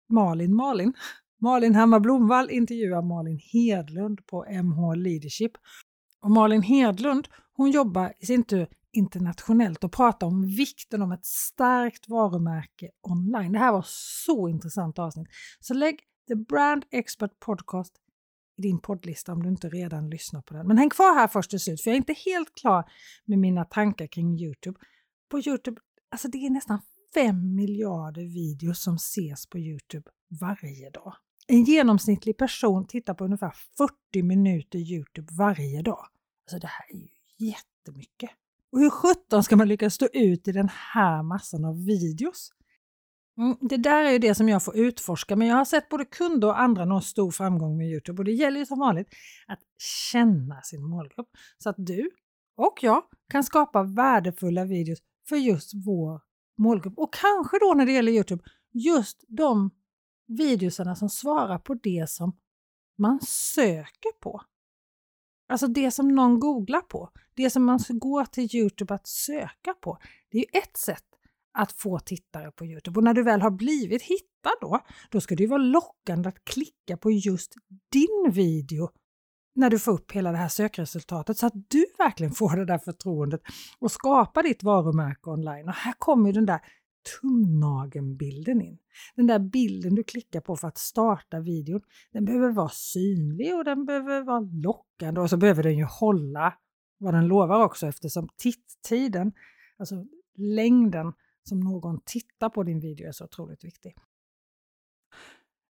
Malin 0.08 0.54
Malin 0.54 0.92
Malin 1.42 1.74
Hammar 1.74 2.00
Blomvall 2.00 2.50
intervjuar 2.50 3.02
Malin 3.02 3.38
Hedlund 3.38 4.26
på 4.26 4.44
MH 4.62 4.96
Leadership. 4.96 5.52
Och 6.22 6.30
Malin 6.30 6.62
Hedlund 6.62 7.28
hon 7.52 7.70
jobbar 7.70 8.12
i 8.18 8.26
sin 8.26 8.44
tur 8.44 8.68
internationellt 8.92 9.84
och 9.84 9.92
pratar 9.92 10.26
om 10.26 10.46
vikten 10.46 11.02
om 11.02 11.12
ett 11.12 11.24
starkt 11.24 12.08
varumärke 12.08 12.90
online. 13.02 13.52
Det 13.52 13.58
här 13.58 13.72
var 13.72 13.84
så 13.86 14.48
intressant 14.48 14.98
avsnitt. 14.98 15.28
Så 15.60 15.74
lägg 15.74 16.00
The 16.28 16.34
Brand 16.34 16.84
Expert 16.90 17.40
Podcast 17.40 17.92
i 18.58 18.62
din 18.62 18.78
poddlista 18.78 19.32
om 19.32 19.42
du 19.42 19.48
inte 19.48 19.68
redan 19.68 20.10
lyssnar 20.10 20.42
på 20.42 20.54
den. 20.54 20.66
Men 20.66 20.78
häng 20.78 20.90
kvar 20.90 21.14
här 21.14 21.28
först 21.28 21.50
till 21.50 21.60
slut 21.60 21.80
för 21.80 21.90
jag 21.90 21.94
är 21.94 21.98
inte 21.98 22.12
helt 22.12 22.54
klar 22.54 22.90
med 23.24 23.38
mina 23.38 23.64
tankar 23.64 24.06
kring 24.06 24.38
Youtube. 24.38 24.80
På 25.28 25.38
Youtube, 25.38 25.80
alltså 26.10 26.28
det 26.28 26.38
är 26.38 26.50
nästan 26.50 26.80
5 27.14 27.54
miljarder 27.54 28.22
videos 28.22 28.82
som 28.82 28.94
ses 28.94 29.46
på 29.46 29.58
Youtube 29.58 30.10
varje 30.40 30.90
dag. 30.90 31.14
En 31.50 31.64
genomsnittlig 31.64 32.36
person 32.36 32.86
tittar 32.86 33.14
på 33.14 33.24
ungefär 33.24 33.54
40 33.78 34.22
minuter 34.22 34.78
Youtube 34.78 35.32
varje 35.38 35.82
dag. 35.82 36.06
Alltså 36.44 36.58
det 36.58 36.66
här 36.66 36.84
är 36.90 36.96
ju 36.96 37.08
jättemycket. 37.38 38.30
Och 38.72 38.80
hur 38.80 38.90
sjutton 38.90 39.44
ska 39.44 39.56
man 39.56 39.68
lyckas 39.68 39.94
stå 39.94 40.08
ut 40.12 40.48
i 40.48 40.52
den 40.52 40.68
här 40.68 41.22
massan 41.22 41.64
av 41.64 41.84
videos? 41.84 42.50
Mm, 43.38 43.56
det 43.60 43.76
där 43.76 44.04
är 44.04 44.10
ju 44.10 44.18
det 44.18 44.34
som 44.34 44.48
jag 44.48 44.64
får 44.64 44.76
utforska, 44.76 45.36
men 45.36 45.48
jag 45.48 45.56
har 45.56 45.64
sett 45.64 45.88
både 45.88 46.04
kunder 46.04 46.48
och 46.48 46.60
andra 46.60 46.84
nå 46.84 47.00
stor 47.00 47.30
framgång 47.30 47.76
med 47.76 47.86
Youtube 47.86 48.20
och 48.20 48.24
det 48.24 48.32
gäller 48.32 48.58
ju 48.58 48.66
som 48.66 48.78
vanligt 48.78 49.08
att 49.46 49.60
känna 50.12 50.62
sin 50.62 50.84
målgrupp 50.84 51.28
så 51.58 51.70
att 51.70 51.76
du 51.78 52.10
och 52.56 52.78
jag 52.82 53.02
kan 53.30 53.44
skapa 53.44 53.82
värdefulla 53.82 54.64
videos 54.64 54.98
för 55.28 55.36
just 55.36 55.72
vår 55.86 56.20
målgrupp 56.58 56.98
och 56.98 57.14
kanske 57.14 57.58
då 57.58 57.74
när 57.74 57.86
det 57.86 57.92
gäller 57.92 58.12
Youtube 58.12 58.42
just 58.72 59.24
de 59.28 59.70
videosarna 60.38 60.96
som 60.96 61.08
svarar 61.08 61.58
på 61.58 61.74
det 61.74 62.10
som 62.10 62.36
man 62.98 63.20
söker 63.26 64.12
på. 64.20 64.42
Alltså 65.48 65.66
det 65.66 65.90
som 65.90 66.14
någon 66.14 66.40
googlar 66.40 66.80
på, 66.80 67.10
det 67.34 67.50
som 67.50 67.64
man 67.64 67.78
går 67.88 68.24
till 68.24 68.56
Youtube 68.56 68.94
att 68.94 69.06
söka 69.06 69.74
på. 69.80 69.98
Det 70.30 70.38
är 70.38 70.40
ju 70.40 70.60
ett 70.60 70.76
sätt 70.76 71.04
att 71.52 71.72
få 71.72 71.98
tittare 71.98 72.50
på 72.50 72.66
Youtube. 72.66 72.98
Och 72.98 73.04
när 73.04 73.14
du 73.14 73.22
väl 73.22 73.42
har 73.42 73.50
blivit 73.50 74.02
hittad 74.02 74.52
då, 74.60 74.80
då 75.10 75.20
ska 75.20 75.36
det 75.36 75.42
ju 75.42 75.48
vara 75.48 75.62
lockande 75.62 76.28
att 76.28 76.44
klicka 76.44 76.96
på 76.96 77.10
just 77.10 77.54
din 77.92 78.32
video 78.32 78.90
när 79.54 79.70
du 79.70 79.78
får 79.78 79.92
upp 79.92 80.12
hela 80.12 80.32
det 80.32 80.38
här 80.38 80.48
sökresultatet 80.48 81.38
så 81.38 81.46
att 81.46 81.52
du 81.68 81.86
verkligen 81.98 82.32
får 82.32 82.56
det 82.56 82.64
där 82.64 82.78
förtroendet 82.78 83.40
och 83.78 83.92
skapar 83.92 84.42
ditt 84.42 84.62
varumärke 84.62 85.30
online. 85.30 85.68
Och 85.68 85.74
här 85.74 85.94
kommer 85.98 86.26
ju 86.26 86.32
den 86.32 86.46
där 86.46 86.60
tumnagelbilden 87.20 88.62
in. 88.62 88.78
Den 89.16 89.26
där 89.26 89.38
bilden 89.38 89.94
du 89.94 90.04
klickar 90.04 90.40
på 90.40 90.56
för 90.56 90.68
att 90.68 90.78
starta 90.78 91.40
videon, 91.40 91.80
den 92.12 92.24
behöver 92.24 92.50
vara 92.50 92.68
synlig 92.68 93.54
och 93.54 93.64
den 93.64 93.84
behöver 93.84 94.22
vara 94.22 94.40
lockande 94.40 95.20
och 95.20 95.30
så 95.30 95.36
behöver 95.36 95.62
den 95.62 95.78
ju 95.78 95.84
hålla 95.84 96.54
vad 96.98 97.14
den 97.14 97.26
lovar 97.26 97.64
också 97.64 97.86
eftersom 97.86 98.28
titttiden, 98.36 99.32
alltså 99.78 100.06
längden 100.36 101.12
som 101.48 101.60
någon 101.60 102.00
tittar 102.04 102.48
på 102.48 102.62
din 102.62 102.80
video 102.80 103.08
är 103.08 103.12
så 103.12 103.24
otroligt 103.24 103.64
viktig. 103.64 103.94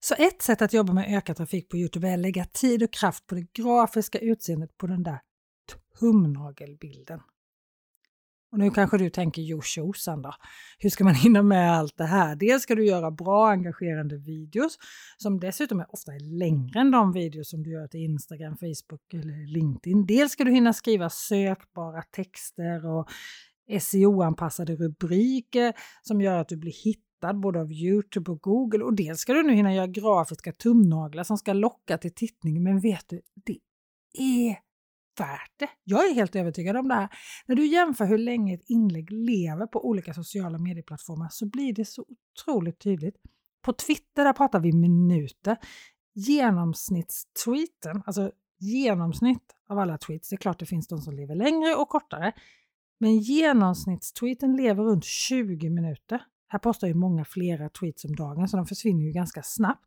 Så 0.00 0.14
ett 0.18 0.42
sätt 0.42 0.62
att 0.62 0.72
jobba 0.72 0.92
med 0.92 1.16
ökad 1.16 1.36
trafik 1.36 1.68
på 1.68 1.76
Youtube 1.76 2.08
är 2.08 2.14
att 2.14 2.20
lägga 2.20 2.44
tid 2.44 2.82
och 2.82 2.92
kraft 2.92 3.26
på 3.26 3.34
det 3.34 3.52
grafiska 3.52 4.18
utseendet 4.18 4.76
på 4.76 4.86
den 4.86 5.02
där 5.02 5.20
tumnagelbilden. 5.98 7.20
Och 8.52 8.58
nu 8.58 8.70
kanske 8.70 8.98
du 8.98 9.10
tänker, 9.10 9.42
jo 9.42 9.62
tjosan 9.62 10.22
då, 10.22 10.34
hur 10.78 10.90
ska 10.90 11.04
man 11.04 11.14
hinna 11.14 11.42
med 11.42 11.72
allt 11.72 11.96
det 11.96 12.04
här? 12.04 12.36
Dels 12.36 12.62
ska 12.62 12.74
du 12.74 12.86
göra 12.86 13.10
bra 13.10 13.50
engagerande 13.50 14.16
videos 14.16 14.78
som 15.16 15.40
dessutom 15.40 15.80
är 15.80 15.94
ofta 15.94 16.12
är 16.12 16.38
längre 16.38 16.80
än 16.80 16.90
de 16.90 17.12
videos 17.12 17.50
som 17.50 17.62
du 17.62 17.70
gör 17.70 17.86
till 17.86 18.00
Instagram, 18.00 18.56
Facebook 18.56 19.14
eller 19.14 19.52
LinkedIn. 19.52 20.06
Dels 20.06 20.32
ska 20.32 20.44
du 20.44 20.50
hinna 20.50 20.72
skriva 20.72 21.10
sökbara 21.10 22.02
texter 22.02 22.86
och 22.86 23.08
SEO-anpassade 23.80 24.76
rubriker 24.76 25.72
som 26.02 26.20
gör 26.20 26.38
att 26.38 26.48
du 26.48 26.56
blir 26.56 26.84
hittad 26.84 27.34
både 27.40 27.60
av 27.60 27.72
Youtube 27.72 28.30
och 28.30 28.40
Google 28.40 28.84
och 28.84 28.94
dels 28.94 29.20
ska 29.20 29.32
du 29.32 29.42
nu 29.42 29.54
hinna 29.54 29.74
göra 29.74 29.86
grafiska 29.86 30.52
tumnaglar 30.52 31.24
som 31.24 31.36
ska 31.38 31.52
locka 31.52 31.98
till 31.98 32.14
tittning. 32.14 32.62
Men 32.62 32.80
vet 32.80 33.08
du, 33.08 33.20
det 33.46 33.58
är 34.18 34.69
värt 35.20 35.52
det. 35.56 35.68
Jag 35.84 36.10
är 36.10 36.14
helt 36.14 36.36
övertygad 36.36 36.76
om 36.76 36.88
det 36.88 36.94
här. 36.94 37.08
När 37.46 37.56
du 37.56 37.66
jämför 37.66 38.04
hur 38.04 38.18
länge 38.18 38.54
ett 38.54 38.64
inlägg 38.70 39.10
lever 39.10 39.66
på 39.66 39.88
olika 39.88 40.14
sociala 40.14 40.58
medieplattformar 40.58 41.28
så 41.30 41.46
blir 41.46 41.72
det 41.72 41.84
så 41.84 42.04
otroligt 42.08 42.78
tydligt. 42.78 43.16
På 43.62 43.72
Twitter 43.72 44.24
där 44.24 44.32
pratar 44.32 44.60
vi 44.60 44.72
minuter. 44.72 45.56
Genomsnittstweeten, 46.14 48.02
alltså 48.06 48.32
genomsnitt 48.58 49.54
av 49.68 49.78
alla 49.78 49.98
tweets, 49.98 50.28
det 50.28 50.34
är 50.34 50.38
klart 50.38 50.58
det 50.58 50.66
finns 50.66 50.88
de 50.88 50.98
som 50.98 51.14
lever 51.14 51.34
längre 51.34 51.74
och 51.74 51.88
kortare, 51.88 52.32
men 53.00 53.18
genomsnittstweeten 53.18 54.56
lever 54.56 54.84
runt 54.84 55.04
20 55.04 55.70
minuter. 55.70 56.22
Här 56.48 56.58
postar 56.58 56.88
ju 56.88 56.94
många 56.94 57.24
flera 57.24 57.68
tweets 57.68 58.04
om 58.04 58.16
dagen 58.16 58.48
så 58.48 58.56
de 58.56 58.66
försvinner 58.66 59.04
ju 59.04 59.12
ganska 59.12 59.42
snabbt. 59.42 59.86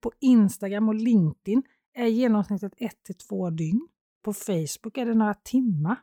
På 0.00 0.12
Instagram 0.20 0.88
och 0.88 0.94
LinkedIn 0.94 1.62
är 1.94 2.06
genomsnittet 2.06 2.72
1 2.76 3.02
till 3.02 3.14
2 3.14 3.50
dygn. 3.50 3.88
På 4.26 4.32
Facebook 4.32 4.98
är 4.98 5.06
det 5.06 5.14
några 5.14 5.34
timmar. 5.34 5.96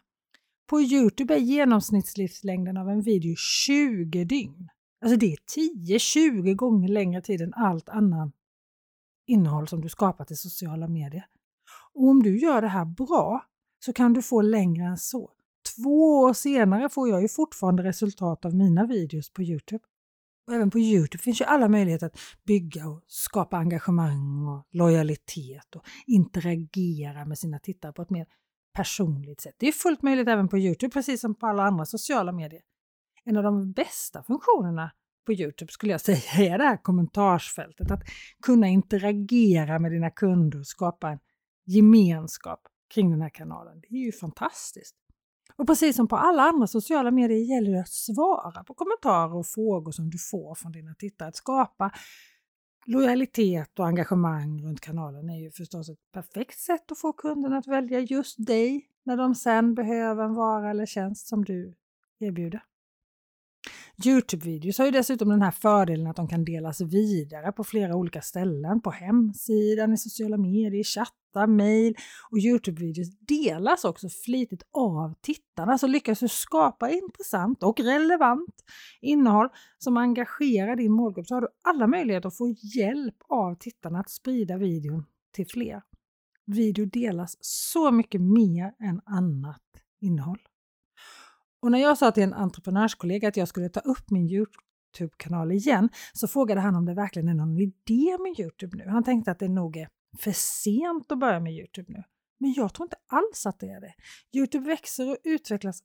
På 0.69 0.81
Youtube 0.81 1.33
är 1.33 1.39
genomsnittslivslängden 1.39 2.77
av 2.77 2.89
en 2.89 3.01
video 3.01 3.35
20 3.35 4.25
dygn. 4.25 4.69
Alltså 5.01 5.17
det 5.17 5.33
är 5.33 5.37
10-20 5.57 6.53
gånger 6.53 6.87
längre 6.87 7.21
tid 7.21 7.41
än 7.41 7.53
allt 7.53 7.89
annat 7.89 8.33
innehåll 9.27 9.67
som 9.67 9.81
du 9.81 9.89
skapat 9.89 10.31
i 10.31 10.35
sociala 10.35 10.87
medier. 10.87 11.25
Och 11.93 12.07
om 12.07 12.23
du 12.23 12.39
gör 12.39 12.61
det 12.61 12.67
här 12.67 12.85
bra 12.85 13.45
så 13.85 13.93
kan 13.93 14.13
du 14.13 14.21
få 14.21 14.41
längre 14.41 14.85
än 14.85 14.97
så. 14.97 15.31
Två 15.75 16.19
år 16.19 16.33
senare 16.33 16.89
får 16.89 17.09
jag 17.09 17.21
ju 17.21 17.27
fortfarande 17.27 17.83
resultat 17.83 18.45
av 18.45 18.55
mina 18.55 18.85
videos 18.85 19.33
på 19.33 19.41
Youtube. 19.41 19.83
Och 20.47 20.53
även 20.53 20.69
på 20.69 20.79
Youtube 20.79 21.23
finns 21.23 21.41
ju 21.41 21.45
alla 21.45 21.69
möjligheter 21.69 22.07
att 22.07 22.17
bygga 22.43 22.87
och 22.87 23.03
skapa 23.07 23.57
engagemang 23.57 24.47
och 24.47 24.67
lojalitet 24.71 25.75
och 25.75 25.83
interagera 26.07 27.25
med 27.25 27.39
sina 27.39 27.59
tittare 27.59 27.93
på 27.93 28.01
ett 28.01 28.09
mer 28.09 28.27
personligt 28.73 29.41
sätt. 29.41 29.55
Det 29.57 29.67
är 29.67 29.71
fullt 29.71 30.01
möjligt 30.01 30.27
även 30.27 30.47
på 30.47 30.57
Youtube, 30.57 30.93
precis 30.93 31.21
som 31.21 31.35
på 31.35 31.47
alla 31.47 31.63
andra 31.63 31.85
sociala 31.85 32.31
medier. 32.31 32.61
En 33.25 33.37
av 33.37 33.43
de 33.43 33.71
bästa 33.71 34.23
funktionerna 34.23 34.91
på 35.25 35.33
Youtube 35.33 35.71
skulle 35.71 35.91
jag 35.91 36.01
säga 36.21 36.53
är 36.53 36.57
det 36.57 36.63
här 36.63 36.77
kommentarsfältet. 36.77 37.91
Att 37.91 38.03
kunna 38.43 38.67
interagera 38.67 39.79
med 39.79 39.91
dina 39.91 40.09
kunder 40.09 40.59
och 40.59 40.67
skapa 40.67 41.09
en 41.09 41.19
gemenskap 41.65 42.61
kring 42.93 43.11
den 43.11 43.21
här 43.21 43.29
kanalen. 43.29 43.81
Det 43.81 43.95
är 43.95 44.05
ju 44.05 44.11
fantastiskt. 44.11 44.95
Och 45.55 45.67
precis 45.67 45.95
som 45.95 46.07
på 46.07 46.15
alla 46.15 46.43
andra 46.43 46.67
sociala 46.67 47.11
medier 47.11 47.37
gäller 47.37 47.71
det 47.71 47.79
att 47.79 47.89
svara 47.89 48.63
på 48.63 48.73
kommentarer 48.73 49.35
och 49.35 49.47
frågor 49.47 49.91
som 49.91 50.09
du 50.09 50.17
får 50.17 50.55
från 50.55 50.71
dina 50.71 50.95
tittare. 50.95 51.29
Att 51.29 51.35
skapa 51.35 51.91
lojalitet 52.85 53.79
och 53.79 53.87
engagemang 53.87 54.61
runt 54.63 54.81
kanalen 54.81 55.29
är 55.29 55.39
ju 55.39 55.51
förstås 55.51 55.89
ett 55.89 56.11
perfekt 56.11 56.59
sätt 56.59 56.91
att 56.91 56.99
få 56.99 57.13
kunderna 57.13 57.57
att 57.57 57.67
välja 57.67 57.99
just 57.99 58.45
dig 58.45 58.89
när 59.03 59.17
de 59.17 59.35
sen 59.35 59.75
behöver 59.75 60.23
en 60.23 60.33
vara 60.33 60.69
eller 60.69 60.85
tjänst 60.85 61.27
som 61.27 61.45
du 61.45 61.75
erbjuder. 62.19 62.63
Youtube-videos 63.97 64.77
har 64.77 64.85
ju 64.85 64.91
dessutom 64.91 65.29
den 65.29 65.41
här 65.41 65.51
fördelen 65.51 66.07
att 66.07 66.15
de 66.15 66.27
kan 66.27 66.45
delas 66.45 66.81
vidare 66.81 67.51
på 67.51 67.63
flera 67.63 67.95
olika 67.95 68.21
ställen, 68.21 68.81
på 68.81 68.91
hemsidan, 68.91 69.93
i 69.93 69.97
sociala 69.97 70.37
medier, 70.37 70.79
i 70.79 70.83
chattar, 70.83 71.47
mejl 71.47 71.95
och 72.31 72.37
Youtube-videos 72.37 73.07
delas 73.19 73.85
också 73.85 74.09
flitigt 74.25 74.63
av 74.71 75.13
tittarna 75.21 75.77
så 75.77 75.87
lyckas 75.87 76.19
du 76.19 76.27
skapa 76.27 76.89
intressant 76.89 77.63
och 77.63 77.79
relevant 77.79 78.63
innehåll 79.01 79.49
som 79.77 79.97
engagerar 79.97 80.75
din 80.75 80.91
målgrupp 80.91 81.27
så 81.27 81.35
har 81.35 81.41
du 81.41 81.47
alla 81.63 81.87
möjligheter 81.87 82.27
att 82.27 82.37
få 82.37 82.55
hjälp 82.75 83.15
av 83.29 83.55
tittarna 83.55 83.99
att 83.99 84.09
sprida 84.09 84.57
videon 84.57 85.05
till 85.31 85.47
fler. 85.47 85.81
Video 86.45 86.85
delas 86.85 87.37
så 87.39 87.91
mycket 87.91 88.21
mer 88.21 88.73
än 88.79 89.01
annat 89.05 89.61
innehåll. 90.01 90.39
Och 91.63 91.71
när 91.71 91.79
jag 91.79 91.97
sa 91.97 92.11
till 92.11 92.23
en 92.23 92.33
entreprenörskollega 92.33 93.27
att 93.27 93.37
jag 93.37 93.47
skulle 93.47 93.69
ta 93.69 93.79
upp 93.79 94.11
min 94.11 94.29
Youtube-kanal 94.29 95.51
igen 95.51 95.89
så 96.13 96.27
frågade 96.27 96.61
han 96.61 96.75
om 96.75 96.85
det 96.85 96.93
verkligen 96.93 97.29
är 97.29 97.33
någon 97.33 97.57
idé 97.57 98.17
med 98.19 98.39
Youtube 98.39 98.77
nu. 98.77 98.87
Han 98.87 99.03
tänkte 99.03 99.31
att 99.31 99.39
det 99.39 99.49
nog 99.49 99.77
är 99.77 99.89
för 100.19 100.31
sent 100.31 101.11
att 101.11 101.19
börja 101.19 101.39
med 101.39 101.53
Youtube 101.53 101.93
nu. 101.93 102.03
Men 102.39 102.53
jag 102.53 102.73
tror 102.73 102.85
inte 102.85 102.95
alls 103.07 103.45
att 103.45 103.59
det 103.59 103.69
är 103.69 103.81
det. 103.81 103.93
Youtube 104.37 104.65
växer 104.65 105.11
och 105.11 105.17
utvecklas 105.23 105.83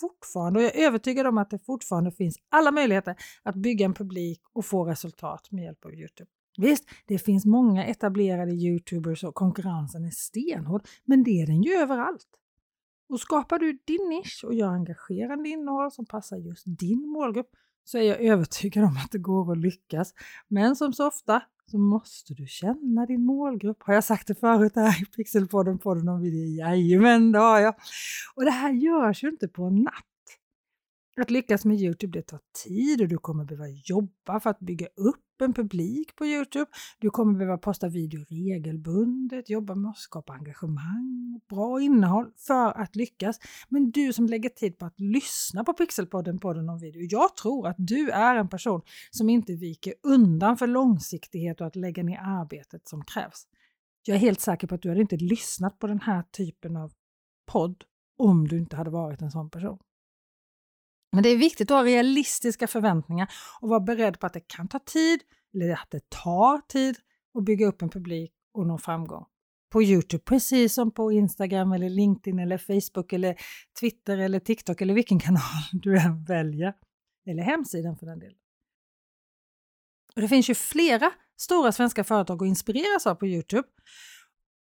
fortfarande 0.00 0.58
och 0.58 0.64
jag 0.64 0.76
är 0.76 0.86
övertygad 0.86 1.26
om 1.26 1.38
att 1.38 1.50
det 1.50 1.58
fortfarande 1.58 2.12
finns 2.12 2.36
alla 2.48 2.70
möjligheter 2.70 3.16
att 3.42 3.54
bygga 3.54 3.84
en 3.84 3.94
publik 3.94 4.40
och 4.52 4.64
få 4.64 4.84
resultat 4.84 5.48
med 5.50 5.64
hjälp 5.64 5.84
av 5.84 5.94
Youtube. 5.94 6.30
Visst, 6.58 6.84
det 7.06 7.18
finns 7.18 7.46
många 7.46 7.84
etablerade 7.84 8.52
Youtubers 8.52 9.24
och 9.24 9.34
konkurrensen 9.34 10.04
är 10.04 10.10
stenhård, 10.10 10.82
men 11.04 11.24
det 11.24 11.42
är 11.42 11.46
den 11.46 11.62
ju 11.62 11.72
överallt. 11.72 12.26
Och 13.08 13.20
skapar 13.20 13.58
du 13.58 13.78
din 13.84 14.08
nisch 14.08 14.44
och 14.44 14.54
gör 14.54 14.68
engagerande 14.68 15.48
innehåll 15.48 15.90
som 15.90 16.06
passar 16.06 16.36
just 16.36 16.64
din 16.66 17.08
målgrupp 17.08 17.50
så 17.84 17.98
är 17.98 18.02
jag 18.02 18.20
övertygad 18.20 18.84
om 18.84 18.96
att 19.04 19.12
det 19.12 19.18
går 19.18 19.52
att 19.52 19.58
lyckas. 19.58 20.14
Men 20.48 20.76
som 20.76 20.92
så 20.92 21.08
ofta 21.08 21.42
så 21.70 21.78
måste 21.78 22.34
du 22.34 22.46
känna 22.46 23.06
din 23.06 23.24
målgrupp. 23.24 23.76
Har 23.80 23.94
jag 23.94 24.04
sagt 24.04 24.26
det 24.26 24.34
förut 24.34 24.72
här 24.76 25.02
i 25.02 25.04
Pixelpodden, 25.04 25.78
podden 25.78 26.08
om 26.08 26.20
video? 26.20 26.44
Jajamän, 26.44 27.32
det 27.32 27.38
har 27.38 27.60
jag. 27.60 27.74
Och 28.34 28.44
det 28.44 28.50
här 28.50 28.72
görs 28.72 29.24
ju 29.24 29.28
inte 29.28 29.48
på 29.48 29.64
en 29.64 29.82
natt. 29.82 30.07
Att 31.20 31.30
lyckas 31.30 31.64
med 31.64 31.80
Youtube 31.80 32.18
det 32.18 32.22
tar 32.22 32.40
tid 32.64 33.00
och 33.00 33.08
du 33.08 33.18
kommer 33.18 33.44
behöva 33.44 33.68
jobba 33.68 34.40
för 34.40 34.50
att 34.50 34.58
bygga 34.58 34.86
upp 34.86 35.42
en 35.42 35.54
publik 35.54 36.16
på 36.16 36.26
Youtube. 36.26 36.66
Du 36.98 37.10
kommer 37.10 37.38
behöva 37.38 37.58
posta 37.58 37.88
video 37.88 38.24
regelbundet, 38.28 39.50
jobba 39.50 39.74
med 39.74 39.90
att 39.90 39.98
skapa 39.98 40.32
engagemang 40.32 41.34
och 41.36 41.56
bra 41.56 41.80
innehåll 41.80 42.30
för 42.36 42.80
att 42.80 42.96
lyckas. 42.96 43.38
Men 43.68 43.90
du 43.90 44.12
som 44.12 44.26
lägger 44.26 44.48
tid 44.48 44.78
på 44.78 44.86
att 44.86 45.00
lyssna 45.00 45.64
på 45.64 45.72
Pixelpodden, 45.72 46.38
podden 46.38 46.68
om 46.68 46.78
video. 46.78 47.02
Jag 47.10 47.36
tror 47.36 47.66
att 47.66 47.76
du 47.78 48.10
är 48.10 48.36
en 48.36 48.48
person 48.48 48.82
som 49.10 49.28
inte 49.28 49.54
viker 49.54 49.94
undan 50.02 50.56
för 50.56 50.66
långsiktighet 50.66 51.60
och 51.60 51.66
att 51.66 51.76
lägga 51.76 52.02
ner 52.02 52.18
arbetet 52.22 52.88
som 52.88 53.04
krävs. 53.04 53.46
Jag 54.06 54.14
är 54.14 54.20
helt 54.20 54.40
säker 54.40 54.66
på 54.66 54.74
att 54.74 54.82
du 54.82 54.88
hade 54.88 55.00
inte 55.00 55.16
lyssnat 55.16 55.78
på 55.78 55.86
den 55.86 56.00
här 56.00 56.22
typen 56.22 56.76
av 56.76 56.92
podd 57.46 57.84
om 58.18 58.48
du 58.48 58.58
inte 58.58 58.76
hade 58.76 58.90
varit 58.90 59.22
en 59.22 59.30
sån 59.30 59.50
person. 59.50 59.78
Men 61.12 61.22
det 61.22 61.28
är 61.28 61.36
viktigt 61.36 61.70
att 61.70 61.76
ha 61.76 61.84
realistiska 61.84 62.66
förväntningar 62.66 63.28
och 63.60 63.68
vara 63.68 63.80
beredd 63.80 64.20
på 64.20 64.26
att 64.26 64.32
det 64.32 64.48
kan 64.48 64.68
ta 64.68 64.78
tid, 64.78 65.20
eller 65.54 65.72
att 65.72 65.90
det 65.90 66.10
tar 66.10 66.60
tid 66.68 66.96
att 67.38 67.44
bygga 67.44 67.66
upp 67.66 67.82
en 67.82 67.90
publik 67.90 68.32
och 68.54 68.66
nå 68.66 68.78
framgång. 68.78 69.24
På 69.70 69.82
Youtube, 69.82 70.24
precis 70.24 70.74
som 70.74 70.90
på 70.90 71.12
Instagram, 71.12 71.72
eller 71.72 71.90
LinkedIn, 71.90 72.38
eller 72.38 72.58
Facebook, 72.58 73.12
eller 73.12 73.36
Twitter, 73.80 74.18
eller 74.18 74.40
TikTok, 74.40 74.80
eller 74.80 74.94
vilken 74.94 75.18
kanal 75.18 75.42
du 75.72 75.98
än 75.98 76.24
väljer. 76.24 76.74
Eller 77.26 77.42
hemsidan 77.42 77.96
för 77.96 78.06
den 78.06 78.18
delen. 78.18 78.38
Och 80.14 80.22
det 80.22 80.28
finns 80.28 80.50
ju 80.50 80.54
flera 80.54 81.10
stora 81.36 81.72
svenska 81.72 82.04
företag 82.04 82.42
att 82.42 82.48
inspireras 82.48 83.06
av 83.06 83.14
på 83.14 83.26
Youtube. 83.26 83.68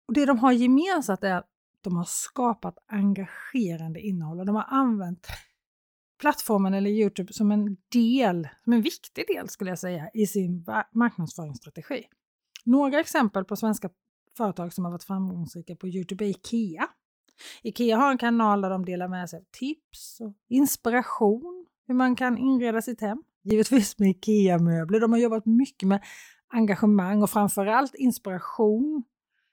Och 0.09 0.15
Det 0.15 0.27
de 0.27 0.39
har 0.39 0.53
gemensamt 0.53 1.25
är 1.25 1.35
att 1.35 1.49
de 1.81 1.97
har 1.97 2.05
skapat 2.05 2.79
engagerande 2.87 4.01
innehåll 4.01 4.41
och 4.41 4.47
de 4.47 4.55
har 4.55 4.67
använt 4.69 5.27
plattformen 6.21 6.75
eller 6.75 6.91
Youtube 6.91 7.33
som 7.33 7.53
en 7.53 7.77
del, 7.93 8.49
som 8.65 8.73
en 8.73 8.83
viktig 8.83 9.25
del 9.29 9.49
skulle 9.49 9.71
jag 9.71 9.79
säga, 9.79 10.11
i 10.15 10.27
sin 10.27 10.65
marknadsföringsstrategi. 10.93 12.05
Några 12.65 13.01
exempel 13.01 13.45
på 13.45 13.57
svenska 13.57 13.91
företag 14.37 14.73
som 14.73 14.85
har 14.85 14.93
varit 14.93 15.05
framgångsrika 15.05 15.77
på 15.77 15.89
Youtube 15.89 16.25
är 16.25 16.29
IKEA. 16.29 16.89
IKEA 17.63 17.97
har 17.97 18.11
en 18.11 18.19
kanal 18.19 18.61
där 18.61 18.71
de 18.71 18.85
delar 18.85 19.09
med 19.09 19.31
sig 19.31 19.39
av 19.39 19.45
tips 19.51 20.21
och 20.21 20.35
inspiration 20.49 21.67
hur 21.87 21.95
man 21.95 22.17
kan 22.17 22.39
inreda 22.39 22.83
sitt 22.83 23.01
hem. 23.01 23.23
Givetvis 23.43 23.99
med 23.99 24.11
IKEA-möbler. 24.11 25.01
De 25.01 25.13
har 25.13 25.19
jobbat 25.19 25.47
mycket 25.47 25.89
med 25.89 26.05
engagemang 26.49 27.23
och 27.23 27.31
framförallt 27.31 27.95
inspiration 27.95 29.05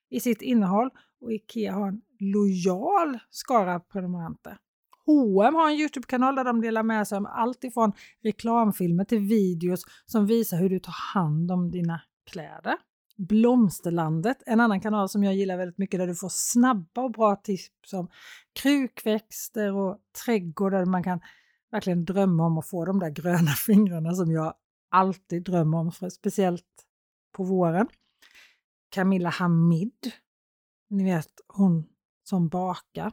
i 0.10 0.20
sitt 0.20 0.42
innehåll. 0.42 0.90
Och 1.22 1.34
IKEA 1.34 1.74
har 1.74 1.88
en 1.88 2.02
lojal 2.20 3.20
skara 3.30 3.80
prenumeranter. 3.80 4.58
H&M 5.06 5.56
har 5.56 5.70
en 5.70 5.76
Youtube-kanal 5.76 6.36
där 6.36 6.44
de 6.44 6.62
delar 6.62 6.84
med 6.84 7.08
sig 7.08 7.18
om 7.18 7.26
allt 7.26 7.64
ifrån 7.64 7.92
reklamfilmer 8.24 9.06
till 9.06 9.20
videos 9.20 9.82
som 10.06 10.26
visar 10.26 10.58
hur 10.58 10.70
du 10.70 10.80
tar 10.80 11.14
hand 11.14 11.52
om 11.52 11.72
dina 11.72 12.02
kläder. 12.32 12.76
Blomsterlandet, 13.18 14.38
en 14.46 14.60
annan 14.60 14.82
kanal 14.82 15.10
som 15.10 15.24
jag 15.24 15.36
gillar 15.36 15.58
väldigt 15.58 15.78
mycket 15.78 16.00
där 16.00 16.08
du 16.08 16.16
får 16.16 16.30
snabba 16.30 17.02
och 17.02 17.12
bra 17.12 17.36
tips 17.36 17.94
om 17.94 18.10
krukväxter 18.54 19.74
och 19.74 19.98
trädgårdar 20.26 20.86
man 20.86 21.04
kan 21.04 21.20
verkligen 21.72 22.06
drömma 22.06 22.46
om 22.46 22.58
att 22.58 22.70
få 22.70 22.86
de 22.86 23.00
där 23.00 23.10
gröna 23.10 23.52
fingrarna 23.66 24.14
som 24.14 24.32
jag 24.32 24.54
alltid 24.92 25.44
drömmer 25.44 25.78
om, 25.78 25.92
speciellt 25.92 26.86
på 27.32 27.44
våren. 27.44 27.88
Camilla 28.90 29.30
Hamid, 29.30 30.12
ni 30.90 31.04
vet 31.04 31.32
hon 31.48 31.86
som 32.24 32.48
bakar, 32.48 33.12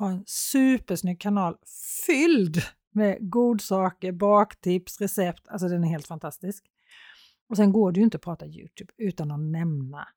har 0.00 0.10
en 0.10 0.24
supersnygg 0.26 1.20
kanal 1.20 1.56
fylld 2.06 2.56
med 2.92 3.30
godsaker, 3.30 4.12
baktips, 4.12 5.00
recept. 5.00 5.48
Alltså 5.48 5.68
den 5.68 5.84
är 5.84 5.88
helt 5.88 6.06
fantastisk. 6.06 6.64
Och 7.48 7.56
sen 7.56 7.72
går 7.72 7.92
det 7.92 8.00
ju 8.00 8.04
inte 8.04 8.16
att 8.16 8.22
prata 8.22 8.46
Youtube 8.46 8.92
utan 8.96 9.30
att 9.30 9.40
nämna 9.40 10.08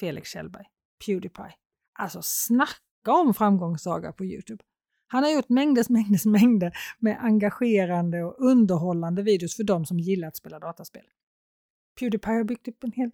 Felix 0.00 0.28
Kjellberg, 0.28 0.64
Pewdiepie. 1.06 1.54
Alltså 1.98 2.20
snacka 2.22 3.12
om 3.12 3.34
framgångssaga 3.34 4.12
på 4.12 4.24
Youtube. 4.24 4.64
Han 5.06 5.22
har 5.22 5.30
gjort 5.30 5.48
mängdes, 5.48 5.88
mängdes, 5.90 6.26
mängder 6.26 6.72
med 6.98 7.18
engagerande 7.20 8.24
och 8.24 8.36
underhållande 8.38 9.22
videos 9.22 9.56
för 9.56 9.64
de 9.64 9.86
som 9.86 9.98
gillar 9.98 10.28
att 10.28 10.36
spela 10.36 10.58
dataspel. 10.58 11.04
Pewdiepie 12.00 12.34
har 12.34 12.44
byggt 12.44 12.68
upp 12.68 12.84
en 12.84 12.92
hel 12.92 13.10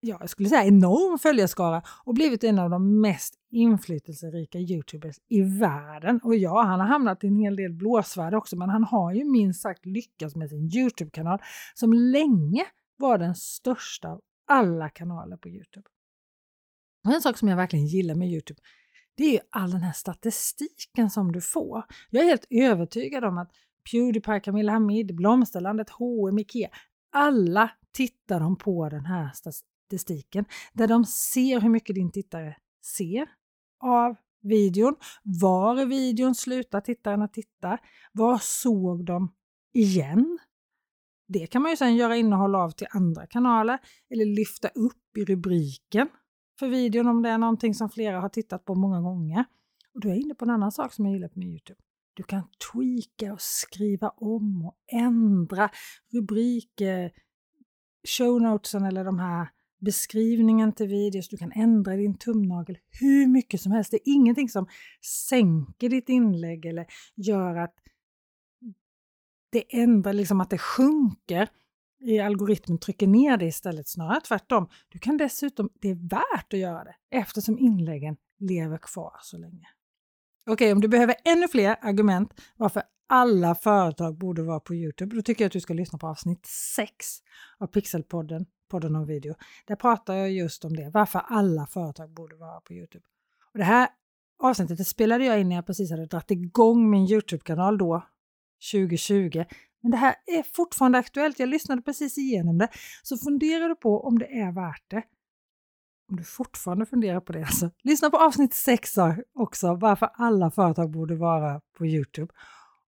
ja, 0.00 0.16
jag 0.20 0.30
skulle 0.30 0.48
säga 0.48 0.64
enorm 0.64 1.18
följarskara 1.18 1.82
och 2.04 2.14
blivit 2.14 2.44
en 2.44 2.58
av 2.58 2.70
de 2.70 3.00
mest 3.00 3.34
inflytelserika 3.50 4.58
Youtubers 4.58 5.16
i 5.28 5.42
världen. 5.42 6.20
Och 6.22 6.36
ja, 6.36 6.62
han 6.62 6.80
har 6.80 6.86
hamnat 6.86 7.24
i 7.24 7.26
en 7.26 7.36
hel 7.36 7.56
del 7.56 7.72
blåsväder 7.72 8.34
också, 8.34 8.56
men 8.56 8.68
han 8.68 8.84
har 8.84 9.12
ju 9.12 9.24
minst 9.24 9.62
sagt 9.62 9.86
lyckats 9.86 10.36
med 10.36 10.50
sin 10.50 10.70
Youtube-kanal 10.76 11.38
som 11.74 11.92
länge 11.92 12.64
var 12.96 13.18
den 13.18 13.34
största 13.34 14.08
av 14.08 14.20
alla 14.48 14.88
kanaler 14.88 15.36
på 15.36 15.48
Youtube. 15.48 15.86
Och 17.04 17.14
en 17.14 17.20
sak 17.20 17.38
som 17.38 17.48
jag 17.48 17.56
verkligen 17.56 17.86
gillar 17.86 18.14
med 18.14 18.28
Youtube, 18.28 18.60
det 19.14 19.24
är 19.24 19.32
ju 19.32 19.40
all 19.50 19.70
den 19.70 19.80
här 19.80 19.92
statistiken 19.92 21.10
som 21.10 21.32
du 21.32 21.40
får. 21.40 21.84
Jag 22.10 22.24
är 22.24 22.28
helt 22.28 22.46
övertygad 22.50 23.24
om 23.24 23.38
att 23.38 23.50
Pewdiepie, 23.92 24.40
Camilla 24.40 24.72
Hamid, 24.72 25.16
Blomsterlandet, 25.16 25.90
H&M, 25.90 26.38
Ikea, 26.38 26.68
alla 27.12 27.70
tittar 27.92 28.40
de 28.40 28.56
på 28.56 28.88
den 28.88 29.04
här 29.04 29.30
statistiken 29.90 30.44
där 30.72 30.88
de 30.88 31.04
ser 31.04 31.60
hur 31.60 31.68
mycket 31.68 31.94
din 31.94 32.10
tittare 32.10 32.56
ser 32.96 33.28
av 33.82 34.16
videon. 34.42 34.94
Var 35.22 35.80
i 35.80 35.84
videon 35.84 36.34
slutar 36.34 36.80
tittarna 36.80 37.28
titta? 37.28 37.78
Var 38.12 38.38
såg 38.38 39.04
de 39.04 39.32
igen? 39.74 40.38
Det 41.28 41.46
kan 41.46 41.62
man 41.62 41.70
ju 41.70 41.76
sedan 41.76 41.96
göra 41.96 42.16
innehåll 42.16 42.54
av 42.54 42.70
till 42.70 42.86
andra 42.90 43.26
kanaler 43.26 43.78
eller 44.10 44.24
lyfta 44.24 44.68
upp 44.68 45.16
i 45.16 45.24
rubriken 45.24 46.08
för 46.58 46.68
videon 46.68 47.08
om 47.08 47.22
det 47.22 47.28
är 47.28 47.38
någonting 47.38 47.74
som 47.74 47.90
flera 47.90 48.20
har 48.20 48.28
tittat 48.28 48.64
på 48.64 48.74
många 48.74 49.00
gånger. 49.00 49.44
Och 49.94 50.00
då 50.00 50.08
är 50.08 50.12
jag 50.12 50.20
inne 50.20 50.34
på 50.34 50.44
en 50.44 50.50
annan 50.50 50.72
sak 50.72 50.92
som 50.92 51.04
jag 51.04 51.14
gillar 51.14 51.30
med 51.34 51.48
Youtube. 51.48 51.80
Du 52.14 52.22
kan 52.22 52.42
tweaka 52.72 53.32
och 53.32 53.40
skriva 53.40 54.08
om 54.08 54.64
och 54.64 54.76
ändra 54.92 55.70
rubriker, 56.12 57.12
show 58.08 58.42
notesen 58.42 58.84
eller 58.84 59.04
de 59.04 59.18
här 59.18 59.48
beskrivningen 59.80 60.72
till 60.72 60.86
videos, 60.86 61.28
du 61.28 61.36
kan 61.36 61.52
ändra 61.52 61.96
din 61.96 62.18
tumnagel 62.18 62.78
hur 63.00 63.26
mycket 63.26 63.60
som 63.60 63.72
helst. 63.72 63.90
Det 63.90 63.96
är 63.96 64.14
ingenting 64.14 64.48
som 64.48 64.66
sänker 65.28 65.88
ditt 65.88 66.08
inlägg 66.08 66.66
eller 66.66 66.86
gör 67.16 67.56
att 67.56 67.74
det 69.52 69.64
ändrar, 69.68 70.12
liksom 70.12 70.40
att 70.40 70.50
det 70.50 70.58
sjunker 70.58 71.48
i 72.00 72.18
algoritmen 72.18 72.78
trycker 72.78 73.06
ner 73.06 73.36
det 73.36 73.46
istället, 73.46 73.88
snarare 73.88 74.20
tvärtom. 74.20 74.68
Du 74.88 74.98
kan 74.98 75.16
dessutom, 75.16 75.70
det 75.80 75.88
är 75.88 76.08
värt 76.10 76.52
att 76.52 76.58
göra 76.58 76.84
det 76.84 76.94
eftersom 77.10 77.58
inläggen 77.58 78.16
lever 78.38 78.78
kvar 78.78 79.16
så 79.22 79.38
länge. 79.38 79.66
Okej, 80.46 80.52
okay, 80.54 80.72
om 80.72 80.80
du 80.80 80.88
behöver 80.88 81.14
ännu 81.24 81.48
fler 81.48 81.76
argument 81.80 82.40
varför 82.56 82.82
alla 83.06 83.54
företag 83.54 84.18
borde 84.18 84.42
vara 84.42 84.60
på 84.60 84.74
Youtube, 84.74 85.16
då 85.16 85.22
tycker 85.22 85.44
jag 85.44 85.46
att 85.46 85.52
du 85.52 85.60
ska 85.60 85.74
lyssna 85.74 85.98
på 85.98 86.06
avsnitt 86.06 86.46
6 86.46 87.06
av 87.58 87.66
Pixelpodden 87.66 88.46
podden 88.70 88.96
om 88.96 89.06
video. 89.06 89.34
Där 89.66 89.76
pratar 89.76 90.14
jag 90.14 90.32
just 90.32 90.64
om 90.64 90.76
det, 90.76 90.90
varför 90.94 91.22
alla 91.26 91.66
företag 91.66 92.10
borde 92.10 92.36
vara 92.36 92.60
på 92.60 92.72
Youtube. 92.72 93.04
Och 93.52 93.58
det 93.58 93.64
här 93.64 93.88
avsnittet 94.42 94.78
det 94.78 94.84
spelade 94.84 95.24
jag 95.24 95.40
in 95.40 95.48
när 95.48 95.56
jag 95.56 95.66
precis 95.66 95.90
hade 95.90 96.06
dragit 96.06 96.30
igång 96.30 96.90
min 96.90 97.06
Youtube-kanal 97.06 97.78
då, 97.78 98.02
2020. 98.72 99.44
Men 99.82 99.90
det 99.90 99.96
här 99.96 100.14
är 100.26 100.42
fortfarande 100.42 100.98
aktuellt, 100.98 101.38
jag 101.38 101.48
lyssnade 101.48 101.82
precis 101.82 102.18
igenom 102.18 102.58
det. 102.58 102.68
Så 103.02 103.16
funderar 103.16 103.68
du 103.68 103.76
på 103.76 104.00
om 104.00 104.18
det 104.18 104.26
är 104.26 104.52
värt 104.52 104.84
det. 104.88 105.02
Om 106.10 106.16
du 106.16 106.24
fortfarande 106.24 106.86
funderar 106.86 107.20
på 107.20 107.32
det, 107.32 107.42
alltså. 107.42 107.70
lyssna 107.82 108.10
på 108.10 108.16
avsnitt 108.16 108.54
6 108.54 108.94
också, 109.34 109.74
varför 109.74 110.10
alla 110.14 110.50
företag 110.50 110.90
borde 110.90 111.16
vara 111.16 111.60
på 111.78 111.86
Youtube. 111.86 112.32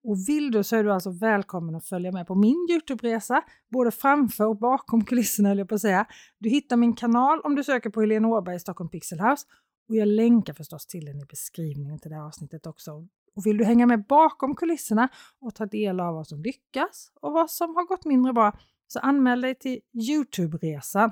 Och 0.04 0.18
vill 0.28 0.52
du 0.52 0.64
så 0.64 0.76
är 0.76 0.84
du 0.84 0.92
alltså 0.92 1.12
välkommen 1.12 1.76
att 1.76 1.86
följa 1.86 2.12
med 2.12 2.28
på 2.28 2.36
min 2.36 2.68
Youtube-resa, 2.72 3.42
både 3.72 3.92
framför 3.92 4.48
och 4.48 4.58
bakom 4.58 5.06
kulisserna 5.06 5.50
höll 5.50 5.58
jag 5.58 5.70
på 5.70 5.76
att 5.76 5.82
säga. 5.82 6.06
Du 6.40 6.50
hittar 6.50 6.78
min 6.78 6.96
kanal 6.96 7.42
om 7.44 7.56
du 7.56 7.64
söker 7.64 7.90
på 7.90 8.02
Helene 8.02 8.28
Åberg 8.28 8.56
i 8.56 8.60
Stockholm 8.60 8.90
Pixel 8.90 9.20
House 9.20 9.46
och 9.90 9.96
jag 9.96 10.08
länkar 10.08 10.54
förstås 10.54 10.88
till 10.88 11.06
den 11.06 11.20
i 11.20 11.26
beskrivningen 11.26 12.00
till 12.00 12.12
det 12.12 12.18
här 12.18 12.24
avsnittet 12.24 12.68
också. 12.68 13.08
Och 13.36 13.46
vill 13.46 13.58
du 13.58 13.64
hänga 13.64 13.86
med 13.86 14.06
bakom 14.06 14.56
kulisserna 14.56 15.10
och 15.42 15.56
ta 15.56 15.66
del 15.66 16.00
av 16.00 16.14
vad 16.14 16.28
som 16.28 16.42
lyckas 16.44 17.12
och 17.22 17.34
vad 17.34 17.52
som 17.52 17.76
har 17.76 17.86
gått 17.86 18.06
mindre 18.06 18.34
bra 18.34 18.60
så 18.88 19.00
anmäl 19.00 19.42
dig 19.42 19.56
till 19.56 19.80
Youtube-resan 19.94 21.12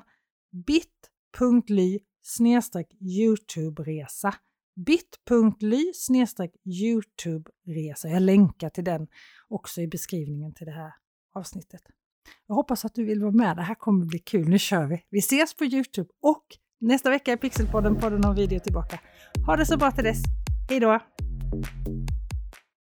bit.ly 0.68 2.00
Youtube-resa 3.02 4.34
bit.ly 4.86 5.92
Youtube-resa. 6.66 8.08
Jag 8.08 8.22
länkar 8.22 8.70
till 8.70 8.84
den 8.84 9.08
också 9.48 9.82
i 9.82 9.88
beskrivningen 9.88 10.54
till 10.54 10.66
det 10.66 10.72
här 10.72 10.92
avsnittet. 11.36 11.82
Jag 12.48 12.56
hoppas 12.56 12.86
att 12.86 12.96
du 12.96 13.06
vill 13.06 13.22
vara 13.22 13.32
med. 13.32 13.58
Det 13.58 13.62
här 13.62 13.76
kommer 13.76 14.06
bli 14.06 14.20
kul. 14.20 14.50
Nu 14.50 14.60
kör 14.60 14.86
vi! 14.86 15.04
Vi 15.10 15.20
ses 15.20 15.56
på 15.56 15.66
Youtube 15.66 16.10
och 16.22 16.46
nästa 16.80 17.10
vecka 17.10 17.32
är 17.32 17.38
Pixelpodden, 17.38 17.96
podden 17.96 18.26
om 18.26 18.36
video 18.36 18.60
tillbaka. 18.60 19.00
Ha 19.46 19.56
det 19.56 19.66
så 19.66 19.78
bra 19.78 19.92
till 19.92 20.04
dess. 20.04 20.22
Hej 20.70 20.80
då! 20.80 21.00